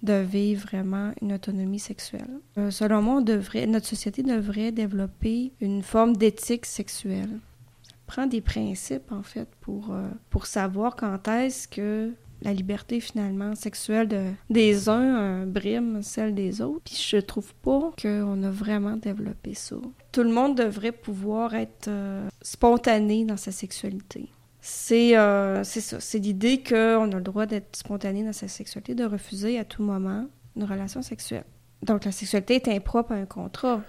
de 0.05 0.21
vivre 0.21 0.67
vraiment 0.67 1.11
une 1.21 1.33
autonomie 1.33 1.79
sexuelle. 1.79 2.39
Euh, 2.57 2.71
selon 2.71 3.01
moi, 3.01 3.21
notre 3.21 3.85
société 3.85 4.23
devrait 4.23 4.71
développer 4.71 5.51
une 5.59 5.81
forme 5.81 6.15
d'éthique 6.15 6.65
sexuelle. 6.65 7.39
Ça 7.83 7.95
prend 8.07 8.27
des 8.27 8.41
principes, 8.41 9.11
en 9.11 9.23
fait, 9.23 9.49
pour, 9.61 9.91
euh, 9.91 10.07
pour 10.29 10.45
savoir 10.45 10.95
quand 10.95 11.27
est-ce 11.27 11.67
que 11.67 12.13
la 12.41 12.53
liberté 12.53 12.99
finalement 12.99 13.55
sexuelle 13.55 14.07
de, 14.07 14.25
des 14.49 14.89
uns 14.89 15.17
euh, 15.17 15.45
brime 15.45 16.03
celle 16.03 16.35
des 16.35 16.61
autres. 16.61 16.81
Puis 16.83 17.03
je 17.09 17.17
trouve 17.17 17.53
pas 17.55 17.91
qu'on 17.99 18.43
a 18.43 18.51
vraiment 18.51 18.97
développé 18.97 19.53
ça. 19.53 19.77
Tout 20.11 20.23
le 20.23 20.31
monde 20.31 20.55
devrait 20.55 20.91
pouvoir 20.91 21.55
être 21.55 21.89
spontané 22.41 23.25
dans 23.25 23.37
sa 23.37 23.51
sexualité. 23.51 24.29
Euh, 24.91 25.61
c'est 25.63 25.81
ça. 25.81 25.99
C'est 25.99 26.19
l'idée 26.19 26.61
qu'on 26.63 27.11
a 27.11 27.15
le 27.15 27.21
droit 27.21 27.45
d'être 27.45 27.75
spontané 27.75 28.23
dans 28.23 28.33
sa 28.33 28.47
sexualité, 28.47 28.95
de 28.95 29.05
refuser 29.05 29.59
à 29.59 29.65
tout 29.65 29.83
moment 29.83 30.27
une 30.55 30.63
relation 30.63 31.01
sexuelle. 31.01 31.43
Donc 31.83 32.05
la 32.05 32.11
sexualité 32.11 32.55
est 32.55 32.67
impropre 32.69 33.11
à 33.11 33.15
un 33.15 33.25
contrat. 33.25 33.81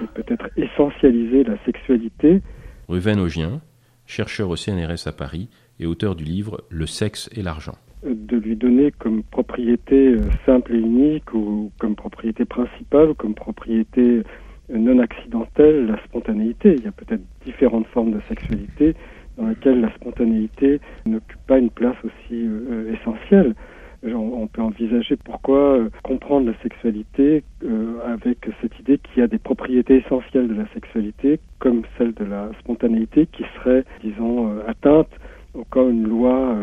C'est 0.00 0.10
peut-être 0.14 0.50
essentialiser 0.56 1.44
la 1.44 1.62
sexualité. 1.64 2.42
Ruven 2.88 3.20
Augien, 3.20 3.60
chercheur 4.06 4.50
au 4.50 4.56
CNRS 4.56 5.06
à 5.06 5.12
Paris 5.12 5.48
et 5.78 5.86
auteur 5.86 6.14
du 6.14 6.24
livre 6.24 6.64
Le 6.68 6.86
sexe 6.86 7.30
et 7.34 7.42
l'argent. 7.42 7.76
De 8.02 8.36
lui 8.36 8.56
donner 8.56 8.92
comme 8.92 9.22
propriété 9.22 10.14
euh, 10.14 10.22
simple 10.46 10.74
et 10.74 10.78
unique 10.78 11.34
ou 11.34 11.70
comme 11.78 11.94
propriété 11.96 12.46
principale 12.46 13.10
ou 13.10 13.14
comme 13.14 13.34
propriété 13.34 14.00
euh, 14.00 14.24
non 14.72 14.98
accidentelle 14.98 15.86
la 15.86 15.98
spontanéité. 16.04 16.74
Il 16.78 16.84
y 16.84 16.88
a 16.88 16.92
peut-être 16.92 17.22
différentes 17.44 17.86
formes 17.88 18.12
de 18.12 18.20
sexualité 18.28 18.94
dans 19.36 19.46
lesquelles 19.48 19.80
la 19.80 19.92
spontanéité 19.94 20.80
n'occupe 21.06 21.40
pas 21.46 21.58
une 21.58 21.70
place 21.70 21.96
aussi 22.04 22.46
euh, 22.46 22.94
essentielle 22.94 23.54
on 24.02 24.46
peut 24.46 24.62
envisager 24.62 25.16
pourquoi 25.16 25.76
euh, 25.76 25.90
comprendre 26.02 26.46
la 26.50 26.58
sexualité 26.62 27.44
euh, 27.64 27.98
avec 28.06 28.38
cette 28.60 28.78
idée 28.78 28.98
qu'il 28.98 29.20
y 29.20 29.22
a 29.22 29.26
des 29.26 29.38
propriétés 29.38 29.96
essentielles 29.96 30.48
de 30.48 30.54
la 30.54 30.66
sexualité, 30.72 31.40
comme 31.58 31.82
celle 31.98 32.14
de 32.14 32.24
la 32.24 32.50
spontanéité, 32.60 33.26
qui 33.26 33.44
serait, 33.56 33.84
disons, 34.02 34.48
euh, 34.48 34.62
atteinte 35.50 35.54
au 35.54 35.64
cas 35.64 35.80
où 35.80 35.90
une 35.90 36.08
loi, 36.08 36.56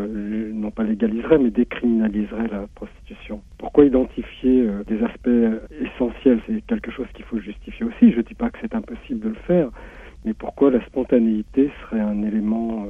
non 0.52 0.70
pas 0.70 0.82
légaliserait, 0.82 1.38
mais 1.38 1.50
décriminaliserait 1.50 2.48
la 2.48 2.66
prostitution. 2.74 3.40
Pourquoi 3.58 3.84
identifier 3.84 4.68
des 4.86 5.02
aspects 5.02 5.28
essentiels? 5.80 6.40
C'est 6.46 6.62
quelque 6.66 6.90
chose 6.90 7.06
qu'il 7.14 7.24
faut 7.24 7.38
justifier 7.38 7.86
aussi. 7.86 8.12
Je 8.12 8.18
ne 8.18 8.22
dis 8.22 8.34
pas 8.34 8.50
que 8.50 8.58
c'est 8.60 8.74
impossible 8.74 9.20
de 9.20 9.28
le 9.28 9.40
faire, 9.46 9.68
mais 10.24 10.34
pourquoi 10.34 10.70
la 10.70 10.84
spontanéité 10.86 11.70
serait 11.82 12.00
un 12.00 12.22
élément 12.22 12.86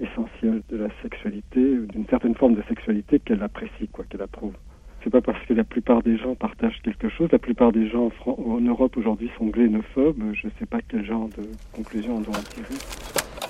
essentielle 0.00 0.62
de 0.70 0.76
la 0.78 0.88
sexualité, 1.02 1.76
d'une 1.92 2.06
certaine 2.06 2.34
forme 2.34 2.54
de 2.54 2.62
sexualité 2.68 3.18
qu'elle 3.18 3.42
apprécie, 3.42 3.88
quoi, 3.92 4.04
qu'elle 4.08 4.22
approuve? 4.22 4.54
C'est 5.02 5.10
pas 5.10 5.22
parce 5.22 5.42
que 5.46 5.54
la 5.54 5.64
plupart 5.64 6.02
des 6.02 6.18
gens 6.18 6.34
partagent 6.34 6.80
quelque 6.82 7.08
chose. 7.08 7.30
La 7.32 7.38
plupart 7.38 7.72
des 7.72 7.88
gens 7.88 8.10
en, 8.26 8.60
Europe 8.60 8.98
aujourd'hui 8.98 9.30
sont 9.38 9.46
glénophobes. 9.46 10.22
Je 10.34 10.46
ne 10.46 10.52
sais 10.58 10.66
pas 10.66 10.80
quel 10.86 11.06
genre 11.06 11.28
de 11.28 11.44
conclusion 11.72 12.16
on 12.16 12.20
doit 12.20 12.36
en 12.36 12.42
tirer. 12.42 13.49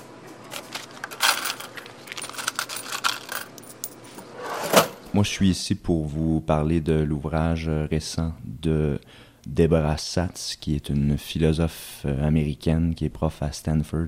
Moi, 5.13 5.25
je 5.25 5.29
suis 5.29 5.49
ici 5.49 5.75
pour 5.75 6.05
vous 6.05 6.39
parler 6.39 6.79
de 6.79 6.93
l'ouvrage 6.93 7.69
récent 7.69 8.33
de 8.45 8.97
Deborah 9.45 9.97
Satz, 9.97 10.55
qui 10.55 10.73
est 10.73 10.87
une 10.87 11.17
philosophe 11.17 12.03
euh, 12.05 12.25
américaine 12.25 12.95
qui 12.95 13.05
est 13.05 13.09
prof 13.09 13.43
à 13.43 13.51
Stanford, 13.51 14.07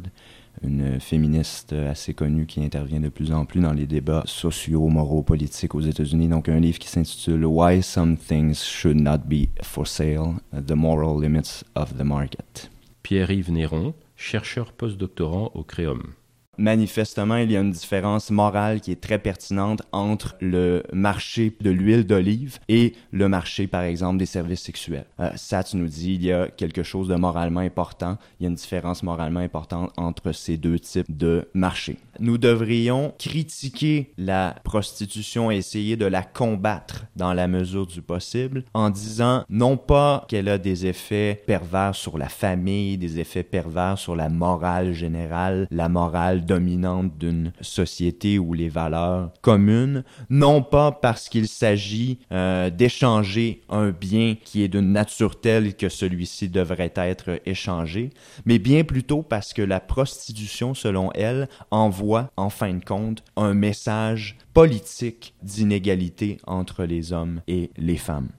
une 0.62 1.01
féministe 1.01 1.74
assez 1.74 2.13
connue 2.13 2.45
qui 2.45 2.63
intervient 2.63 3.01
de 3.01 3.10
plus 3.10 3.33
en 3.33 3.43
plus 3.43 3.60
dans 3.60 3.74
les 3.74 3.86
débats 3.86 4.24
sociaux, 4.25 4.88
moraux, 4.88 5.24
politiques 5.24 5.75
aux 5.75 5.81
États-Unis. 5.81 6.29
Donc 6.29 6.48
un 6.48 6.60
livre 6.60 6.79
qui 6.79 6.88
s'intitule 6.88 7.45
Why 7.45 7.83
Some 7.83 8.15
Things 8.15 8.55
Should 8.63 9.01
Not 9.01 9.25
Be 9.25 9.48
for 9.62 9.86
Sale, 9.86 10.36
The 10.53 10.72
Moral 10.72 11.22
Limits 11.22 11.65
of 11.75 11.98
the 11.98 12.03
Market. 12.03 12.72
Pierre-Yves 13.01 13.51
Néron, 13.51 13.93
chercheur 14.15 14.72
postdoctorant 14.72 15.51
au 15.53 15.63
Créum. 15.63 16.13
Manifestement, 16.57 17.38
il 17.38 17.51
y 17.51 17.57
a 17.57 17.62
une 17.62 17.72
différence 17.72 18.29
morale 18.29 18.79
qui 18.79 18.91
est 18.91 19.01
très 19.01 19.17
pertinente 19.17 19.81
entre 19.91 20.36
le 20.39 20.83
marché 20.93 21.55
de 21.62 21.72
l'huile 21.72 22.05
d'olive 22.05 22.60
et 22.69 22.93
le 23.12 23.27
marché, 23.27 23.67
par 23.67 23.81
exemple, 23.81 24.17
des 24.17 24.25
services 24.25 24.62
sexuels. 24.62 25.05
Euh, 25.19 25.31
ça, 25.36 25.63
tu 25.63 25.77
nous 25.77 25.88
dis, 25.88 26.13
il 26.13 26.24
y 26.24 26.31
a 26.31 26.48
quelque 26.48 26.83
chose 26.83 27.07
de 27.07 27.15
moralement 27.15 27.60
important, 27.62 28.17
il 28.39 28.43
y 28.43 28.45
a 28.45 28.50
une 28.50 28.55
différence 28.55 29.01
moralement 29.01 29.39
importante 29.39 29.91
entre 29.98 30.31
ces 30.31 30.57
deux 30.57 30.79
types 30.79 31.15
de 31.15 31.50
marchés. 31.53 31.98
Nous 32.19 32.38
devrions 32.38 33.13
critiquer 33.17 34.13
la 34.17 34.55
prostitution 34.63 35.50
et 35.50 35.57
essayer 35.57 35.98
de 35.98 36.05
la 36.05 36.22
combattre 36.22 37.05
dans 37.15 37.33
la 37.33 37.48
mesure 37.48 37.88
du 37.88 38.01
possible 38.03 38.63
en 38.75 38.91
disant 38.91 39.43
non 39.50 39.77
pas 39.77 40.25
qu'elle 40.27 40.50
a 40.50 40.60
des 40.60 40.86
effets 40.86 41.41
pervers 41.48 41.95
sur 41.95 42.17
la 42.17 42.29
famille, 42.29 42.98
des 42.98 43.19
effets 43.19 43.43
pervers 43.43 43.98
sur 43.98 44.15
la 44.15 44.29
morale 44.29 44.93
générale, 44.93 45.67
la 45.72 45.89
morale 45.89 46.43
dominante 46.44 47.18
d'une 47.18 47.52
société 47.62 48.40
ou 48.40 48.54
les 48.54 48.70
valeurs 48.70 49.32
communes, 49.42 50.04
non 50.30 50.62
pas 50.62 50.92
parce 50.92 51.30
qu'il 51.30 51.48
s'agit 51.48 52.20
euh, 52.32 52.70
d'échanger 52.70 53.62
un 53.70 53.92
bien 53.92 54.36
qui 54.36 54.64
est 54.64 54.68
d'une 54.68 54.92
nature 54.92 55.40
telle 55.40 55.76
que 55.76 55.90
celui-ci 55.90 56.50
devrait 56.50 56.94
être 56.96 57.40
échangé, 57.46 58.12
mais 58.46 58.60
bien 58.60 58.84
plutôt 58.84 59.22
parce 59.22 59.54
que 59.54 59.62
la 59.62 59.80
prostitution, 59.80 60.74
selon 60.74 61.12
elle, 61.14 61.48
envoie 61.72 62.30
en 62.38 62.50
fin 62.50 62.74
de 62.74 62.84
compte 62.84 63.24
un 63.36 63.54
message 63.54 64.38
politique 64.54 65.34
d'inégalité 65.42 66.38
entre 66.46 66.84
les 66.84 67.14
hommes 67.14 67.42
et 67.48 67.72
les 67.78 67.98
femmes. 67.98 68.30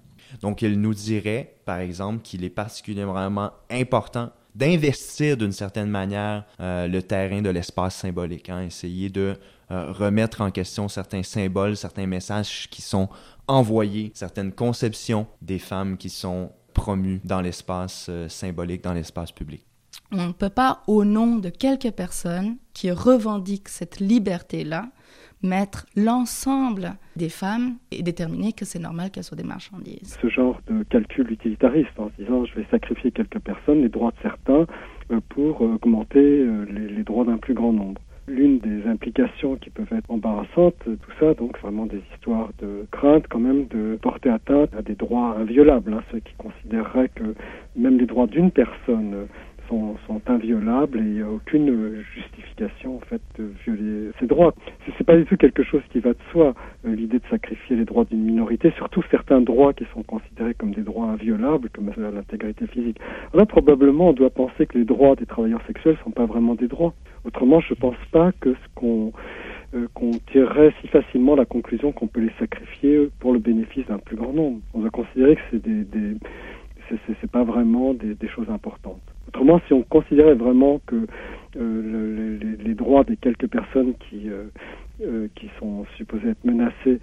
Donc, 0.40 0.62
elle 0.62 0.80
nous 0.80 0.94
dirait, 0.94 1.54
par 1.64 1.78
exemple, 1.78 2.22
qu'il 2.22 2.44
est 2.44 2.50
particulièrement 2.50 3.50
important 3.70 4.30
d'investir 4.54 5.36
d'une 5.36 5.52
certaine 5.52 5.88
manière 5.88 6.44
euh, 6.60 6.86
le 6.86 7.02
terrain 7.02 7.42
de 7.42 7.50
l'espace 7.50 7.96
symbolique, 7.96 8.48
hein, 8.48 8.62
essayer 8.62 9.08
de 9.08 9.36
euh, 9.70 9.92
remettre 9.92 10.40
en 10.40 10.50
question 10.50 10.88
certains 10.88 11.22
symboles, 11.22 11.76
certains 11.76 12.06
messages 12.06 12.68
qui 12.70 12.82
sont 12.82 13.08
envoyés, 13.48 14.12
certaines 14.14 14.52
conceptions 14.52 15.26
des 15.42 15.58
femmes 15.58 15.96
qui 15.96 16.10
sont 16.10 16.52
promues 16.72 17.20
dans 17.24 17.40
l'espace 17.40 18.06
euh, 18.08 18.28
symbolique, 18.28 18.84
dans 18.84 18.92
l'espace 18.92 19.32
public. 19.32 19.64
On 20.12 20.28
ne 20.28 20.32
peut 20.32 20.50
pas, 20.50 20.82
au 20.86 21.04
nom 21.04 21.36
de 21.36 21.48
quelques 21.48 21.90
personnes 21.92 22.56
qui 22.72 22.90
revendiquent 22.90 23.68
cette 23.68 24.00
liberté-là, 24.00 24.88
mettre 25.44 25.86
l'ensemble 25.94 26.94
des 27.16 27.28
femmes 27.28 27.76
et 27.92 28.02
déterminer 28.02 28.52
que 28.52 28.64
c'est 28.64 28.78
normal 28.78 29.10
qu'elles 29.10 29.24
soient 29.24 29.36
des 29.36 29.44
marchandises. 29.44 30.18
Ce 30.20 30.28
genre 30.28 30.60
de 30.66 30.82
calcul 30.84 31.30
utilitariste 31.30 31.98
en 31.98 32.08
se 32.08 32.22
disant 32.22 32.44
je 32.44 32.54
vais 32.54 32.66
sacrifier 32.70 33.12
quelques 33.12 33.38
personnes, 33.38 33.82
les 33.82 33.88
droits 33.88 34.10
de 34.10 34.22
certains, 34.22 34.66
euh, 35.10 35.20
pour 35.28 35.62
euh, 35.62 35.74
augmenter 35.74 36.18
euh, 36.18 36.64
les, 36.70 37.02
droits 37.04 37.24
d'un 37.24 37.36
plus 37.36 37.54
grand 37.54 37.72
nombre. 37.72 38.00
L'une 38.26 38.58
des 38.58 38.86
implications 38.88 39.56
qui 39.56 39.68
peuvent 39.68 39.92
être 39.92 40.10
embarrassantes, 40.10 40.76
tout 40.82 41.12
ça, 41.20 41.34
donc 41.34 41.58
vraiment 41.60 41.84
des 41.84 42.00
histoires 42.14 42.48
de 42.58 42.86
crainte 42.90 43.26
quand 43.28 43.38
même 43.38 43.66
de 43.66 43.98
porter 44.00 44.30
atteinte 44.30 44.70
à 44.74 44.80
des 44.80 44.94
droits 44.94 45.36
inviolables, 45.38 45.92
hein, 45.92 46.02
ceux 46.10 46.20
qui 46.20 46.32
considéreraient 46.38 47.10
que 47.14 47.34
même 47.76 47.98
les 47.98 48.06
droits 48.06 48.26
d'une 48.26 48.50
personne 48.50 49.26
sont, 49.68 49.96
sont, 50.06 50.20
inviolables 50.26 50.98
et 50.98 51.02
il 51.02 51.12
n'y 51.14 51.22
a 51.22 51.28
aucune 51.28 52.02
justification 52.14 52.96
en 52.96 53.00
fait 53.00 53.20
de 53.38 53.50
violer 53.64 54.10
ces 54.18 54.26
droits. 54.26 54.54
C'est 54.96 55.04
pas 55.04 55.16
du 55.16 55.24
tout 55.24 55.36
quelque 55.36 55.62
chose 55.62 55.82
qui 55.90 56.00
va 56.00 56.10
de 56.10 56.18
soi, 56.30 56.54
euh, 56.86 56.94
l'idée 56.94 57.18
de 57.18 57.26
sacrifier 57.30 57.76
les 57.76 57.84
droits 57.84 58.04
d'une 58.04 58.22
minorité, 58.24 58.72
surtout 58.76 59.02
certains 59.10 59.40
droits 59.40 59.72
qui 59.72 59.84
sont 59.92 60.02
considérés 60.02 60.54
comme 60.54 60.72
des 60.72 60.82
droits 60.82 61.06
inviolables, 61.06 61.68
comme 61.70 61.90
l'intégrité 61.96 62.66
physique. 62.66 62.98
là, 63.34 63.46
probablement, 63.46 64.10
on 64.10 64.12
doit 64.12 64.30
penser 64.30 64.66
que 64.66 64.78
les 64.78 64.84
droits 64.84 65.16
des 65.16 65.26
travailleurs 65.26 65.62
sexuels 65.66 65.96
sont 66.04 66.10
pas 66.10 66.26
vraiment 66.26 66.54
des 66.54 66.68
droits. 66.68 66.94
Autrement, 67.24 67.60
je 67.60 67.74
pense 67.74 67.96
pas 68.12 68.32
que 68.40 68.54
ce 68.54 68.68
qu'on 68.74 69.12
euh, 69.74 69.88
qu'on 69.94 70.12
tirerait 70.30 70.72
si 70.80 70.88
facilement 70.88 71.34
la 71.34 71.46
conclusion 71.46 71.90
qu'on 71.90 72.06
peut 72.06 72.20
les 72.20 72.32
sacrifier 72.38 73.08
pour 73.18 73.32
le 73.32 73.40
bénéfice 73.40 73.86
d'un 73.86 73.98
plus 73.98 74.16
grand 74.16 74.32
nombre. 74.32 74.60
On 74.72 74.80
va 74.80 74.90
considérer 74.90 75.36
que 75.36 75.42
c'est 75.50 75.62
des, 75.62 75.84
des 75.84 76.16
c'est 77.20 77.30
pas 77.30 77.44
vraiment 77.44 77.94
des 77.94 78.28
choses 78.28 78.50
importantes. 78.50 79.13
Autrement, 79.28 79.60
si 79.66 79.72
on 79.72 79.82
considérait 79.82 80.34
vraiment 80.34 80.80
que 80.86 81.06
euh, 81.56 82.38
les, 82.64 82.74
droits 82.74 83.04
des 83.04 83.16
quelques 83.16 83.46
personnes 83.46 83.94
qui, 83.94 84.28
euh, 84.28 84.46
euh, 85.02 85.28
qui 85.36 85.48
sont 85.60 85.86
supposées 85.96 86.30
être 86.30 86.44
menacées 86.44 86.98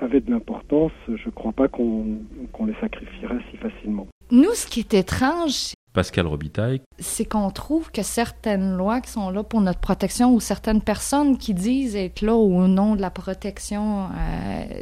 avaient 0.00 0.20
de 0.20 0.30
l'importance, 0.30 0.92
je 1.08 1.12
ne 1.12 1.30
crois 1.30 1.52
pas 1.52 1.66
qu'on 1.68 2.18
les 2.66 2.74
sacrifierait 2.80 3.38
si 3.50 3.56
facilement. 3.56 4.06
Nous, 4.30 4.52
ce 4.52 4.66
qui 4.66 4.80
est 4.80 4.94
étrange, 4.94 5.72
Pascal 5.94 6.26
Robitaille. 6.26 6.80
C'est 6.98 7.24
qu'on 7.24 7.50
trouve 7.50 7.90
que 7.90 8.02
certaines 8.02 8.76
lois 8.76 9.00
qui 9.00 9.10
sont 9.10 9.30
là 9.30 9.42
pour 9.42 9.60
notre 9.62 9.80
protection 9.80 10.34
ou 10.34 10.40
certaines 10.40 10.82
personnes 10.82 11.38
qui 11.38 11.54
disent 11.54 11.96
être 11.96 12.20
là 12.22 12.34
au 12.34 12.66
nom 12.66 12.94
de 12.94 13.00
la 13.00 13.10
protection 13.10 14.08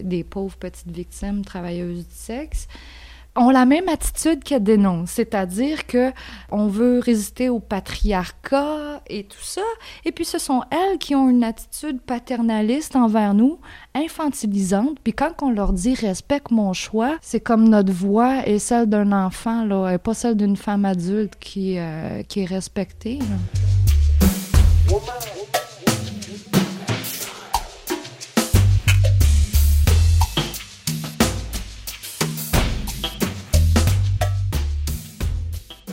des 0.03 0.25
pauvres 0.25 0.57
petites 0.57 0.91
victimes 0.91 1.45
travailleuses 1.45 2.09
du 2.09 2.15
sexe, 2.15 2.67
ont 3.37 3.51
la 3.51 3.65
même 3.65 3.89
attitude 3.89 4.43
qu'elle 4.43 4.63
dénonce, 4.63 5.11
c'est-à-dire 5.11 5.87
que 5.87 6.13
on 6.51 6.67
veut 6.67 6.99
résister 6.99 7.49
au 7.49 7.61
patriarcat 7.61 9.03
et 9.09 9.25
tout 9.25 9.43
ça, 9.43 9.63
et 10.05 10.13
puis 10.13 10.25
ce 10.25 10.39
sont 10.39 10.63
elles 10.71 10.99
qui 10.99 11.15
ont 11.15 11.29
une 11.29 11.45
attitude 11.45 12.01
paternaliste 12.01 12.97
envers 12.97 13.35
nous, 13.35 13.59
infantilisante, 13.95 14.99
puis 15.03 15.13
quand 15.13 15.43
on 15.43 15.51
leur 15.51 15.73
dit 15.73 15.95
respecte 15.95 16.51
mon 16.51 16.73
choix, 16.73 17.17
c'est 17.23 17.41
comme 17.41 17.69
notre 17.69 17.93
voix 17.93 18.47
est 18.47 18.59
celle 18.59 18.87
d'un 18.87 19.13
enfant 19.13 19.65
là, 19.65 19.93
et 19.93 19.99
pas 19.99 20.15
celle 20.15 20.37
d'une 20.37 20.57
femme 20.57 20.85
adulte 20.85 21.35
qui, 21.39 21.79
euh, 21.79 22.23
qui 22.25 22.41
est 22.41 22.47
respectée. 22.47 23.21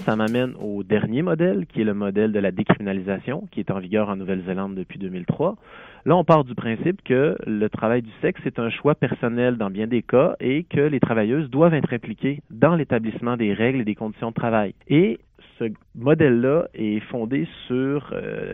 Ça 0.08 0.16
m'amène 0.16 0.54
au 0.62 0.84
dernier 0.84 1.22
modèle, 1.22 1.66
qui 1.66 1.82
est 1.82 1.84
le 1.84 1.94
modèle 1.94 2.32
de 2.32 2.40
la 2.40 2.52
décriminalisation, 2.52 3.46
qui 3.52 3.60
est 3.60 3.72
en 3.72 3.80
vigueur 3.80 4.08
en 4.08 4.16
Nouvelle-Zélande 4.16 4.74
depuis 4.74 5.00
2003. 5.00 5.58
Là, 6.06 6.16
on 6.16 6.24
part 6.24 6.46
du 6.46 6.56
principe 6.56 7.04
que 7.04 7.36
le 7.46 7.70
travail 7.70 8.04
du 8.04 8.12
sexe 8.22 8.40
est 8.46 8.58
un 8.58 8.70
choix 8.70 8.96
personnel 8.96 9.58
dans 9.58 9.70
bien 9.70 9.86
des 9.86 10.04
cas 10.04 10.38
et 10.40 10.64
que 10.64 10.80
les 10.80 11.02
travailleuses 11.02 11.50
doivent 11.50 11.74
être 11.74 11.92
impliquées 11.92 12.42
dans 12.50 12.76
l'établissement 12.76 13.36
des 13.36 13.54
règles 13.54 13.82
et 13.82 13.84
des 13.84 13.96
conditions 13.96 14.30
de 14.30 14.36
travail. 14.36 14.76
Et 14.88 15.20
ce 15.60 15.66
modèle-là 15.96 16.70
est 16.74 17.02
fondé 17.12 17.46
sur 17.68 18.14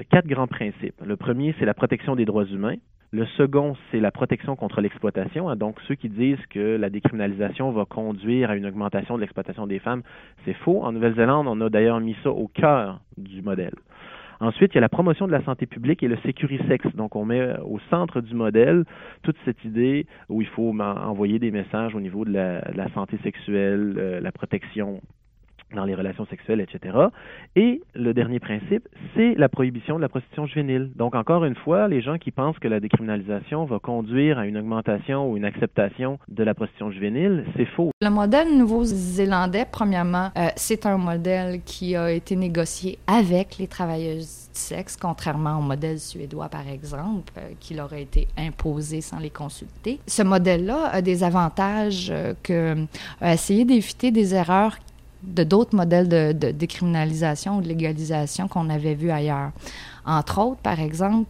quatre 0.09 0.25
grands 0.25 0.47
principes. 0.47 0.95
Le 1.05 1.17
premier, 1.17 1.53
c'est 1.59 1.65
la 1.65 1.75
protection 1.75 2.15
des 2.15 2.25
droits 2.25 2.45
humains. 2.45 2.77
Le 3.13 3.27
second, 3.37 3.75
c'est 3.91 3.99
la 3.99 4.09
protection 4.09 4.55
contre 4.55 4.81
l'exploitation. 4.81 5.47
Hein. 5.47 5.55
Donc, 5.55 5.79
ceux 5.87 5.93
qui 5.93 6.09
disent 6.09 6.43
que 6.49 6.77
la 6.77 6.89
décriminalisation 6.89 7.69
va 7.71 7.85
conduire 7.85 8.49
à 8.49 8.55
une 8.55 8.65
augmentation 8.65 9.17
de 9.17 9.21
l'exploitation 9.21 9.67
des 9.67 9.77
femmes, 9.77 10.01
c'est 10.45 10.55
faux. 10.55 10.81
En 10.81 10.91
Nouvelle-Zélande, 10.91 11.45
on 11.47 11.61
a 11.61 11.69
d'ailleurs 11.69 11.99
mis 11.99 12.15
ça 12.23 12.31
au 12.31 12.47
cœur 12.47 13.01
du 13.17 13.43
modèle. 13.43 13.75
Ensuite, 14.39 14.71
il 14.73 14.75
y 14.75 14.77
a 14.79 14.81
la 14.81 14.89
promotion 14.89 15.27
de 15.27 15.31
la 15.31 15.43
santé 15.43 15.67
publique 15.67 16.01
et 16.01 16.07
le 16.07 16.17
sécurisex. 16.25 16.87
Donc, 16.95 17.15
on 17.15 17.23
met 17.23 17.55
au 17.59 17.77
centre 17.91 18.19
du 18.19 18.33
modèle 18.33 18.83
toute 19.21 19.37
cette 19.45 19.63
idée 19.63 20.07
où 20.27 20.41
il 20.41 20.47
faut 20.47 20.75
envoyer 20.75 21.37
des 21.37 21.51
messages 21.51 21.93
au 21.93 21.99
niveau 21.99 22.25
de 22.25 22.33
la, 22.33 22.89
santé 22.95 23.19
sexuelle, 23.21 23.93
euh, 23.95 24.21
la 24.21 24.31
protection 24.31 25.01
dans 25.73 25.85
les 25.85 25.95
relations 25.95 26.25
sexuelles, 26.25 26.61
etc. 26.61 26.97
Et 27.55 27.81
le 27.95 28.13
dernier 28.13 28.39
principe, 28.39 28.87
c'est 29.15 29.35
la 29.35 29.49
prohibition 29.49 29.97
de 29.97 30.01
la 30.01 30.09
prostitution 30.09 30.45
juvénile. 30.45 30.91
Donc, 30.95 31.15
encore 31.15 31.45
une 31.45 31.55
fois, 31.55 31.87
les 31.87 32.01
gens 32.01 32.17
qui 32.17 32.31
pensent 32.31 32.59
que 32.59 32.67
la 32.67 32.79
décriminalisation 32.79 33.65
va 33.65 33.79
conduire 33.79 34.39
à 34.39 34.45
une 34.45 34.57
augmentation 34.57 35.29
ou 35.29 35.37
une 35.37 35.45
acceptation 35.45 36.19
de 36.27 36.43
la 36.43 36.53
prostitution 36.53 36.91
juvénile, 36.91 37.45
c'est 37.55 37.65
faux. 37.65 37.91
Le 38.01 38.09
modèle 38.09 38.57
nouveau-zélandais, 38.57 39.65
premièrement, 39.71 40.29
euh, 40.37 40.47
c'est 40.55 40.85
un 40.85 40.97
modèle 40.97 41.61
qui 41.63 41.95
a 41.95 42.11
été 42.11 42.35
négocié 42.35 42.99
avec 43.07 43.57
les 43.57 43.67
travailleuses 43.67 44.49
du 44.53 44.59
sexe, 44.59 44.97
contrairement 44.97 45.59
au 45.59 45.61
modèle 45.61 45.99
suédois, 45.99 46.49
par 46.49 46.67
exemple, 46.67 47.33
euh, 47.37 47.51
qui 47.59 47.73
leur 47.73 47.93
a 47.93 47.97
été 47.97 48.27
imposé 48.37 49.01
sans 49.01 49.19
les 49.19 49.29
consulter. 49.29 49.99
Ce 50.07 50.21
modèle-là 50.21 50.89
a 50.91 51.01
des 51.01 51.23
avantages 51.23 52.09
euh, 52.11 52.33
que 52.43 52.75
a 53.21 53.33
essayé 53.33 53.65
d'éviter 53.65 54.11
des 54.11 54.35
erreurs 54.35 54.77
de 55.23 55.43
d'autres 55.43 55.75
modèles 55.75 56.07
de, 56.07 56.51
décriminalisation 56.51 57.57
ou 57.57 57.61
de 57.61 57.67
légalisation 57.67 58.47
qu'on 58.47 58.69
avait 58.69 58.93
vus 58.93 59.11
ailleurs. 59.11 59.51
Entre 60.05 60.39
autres, 60.39 60.61
par 60.61 60.79
exemple, 60.79 61.29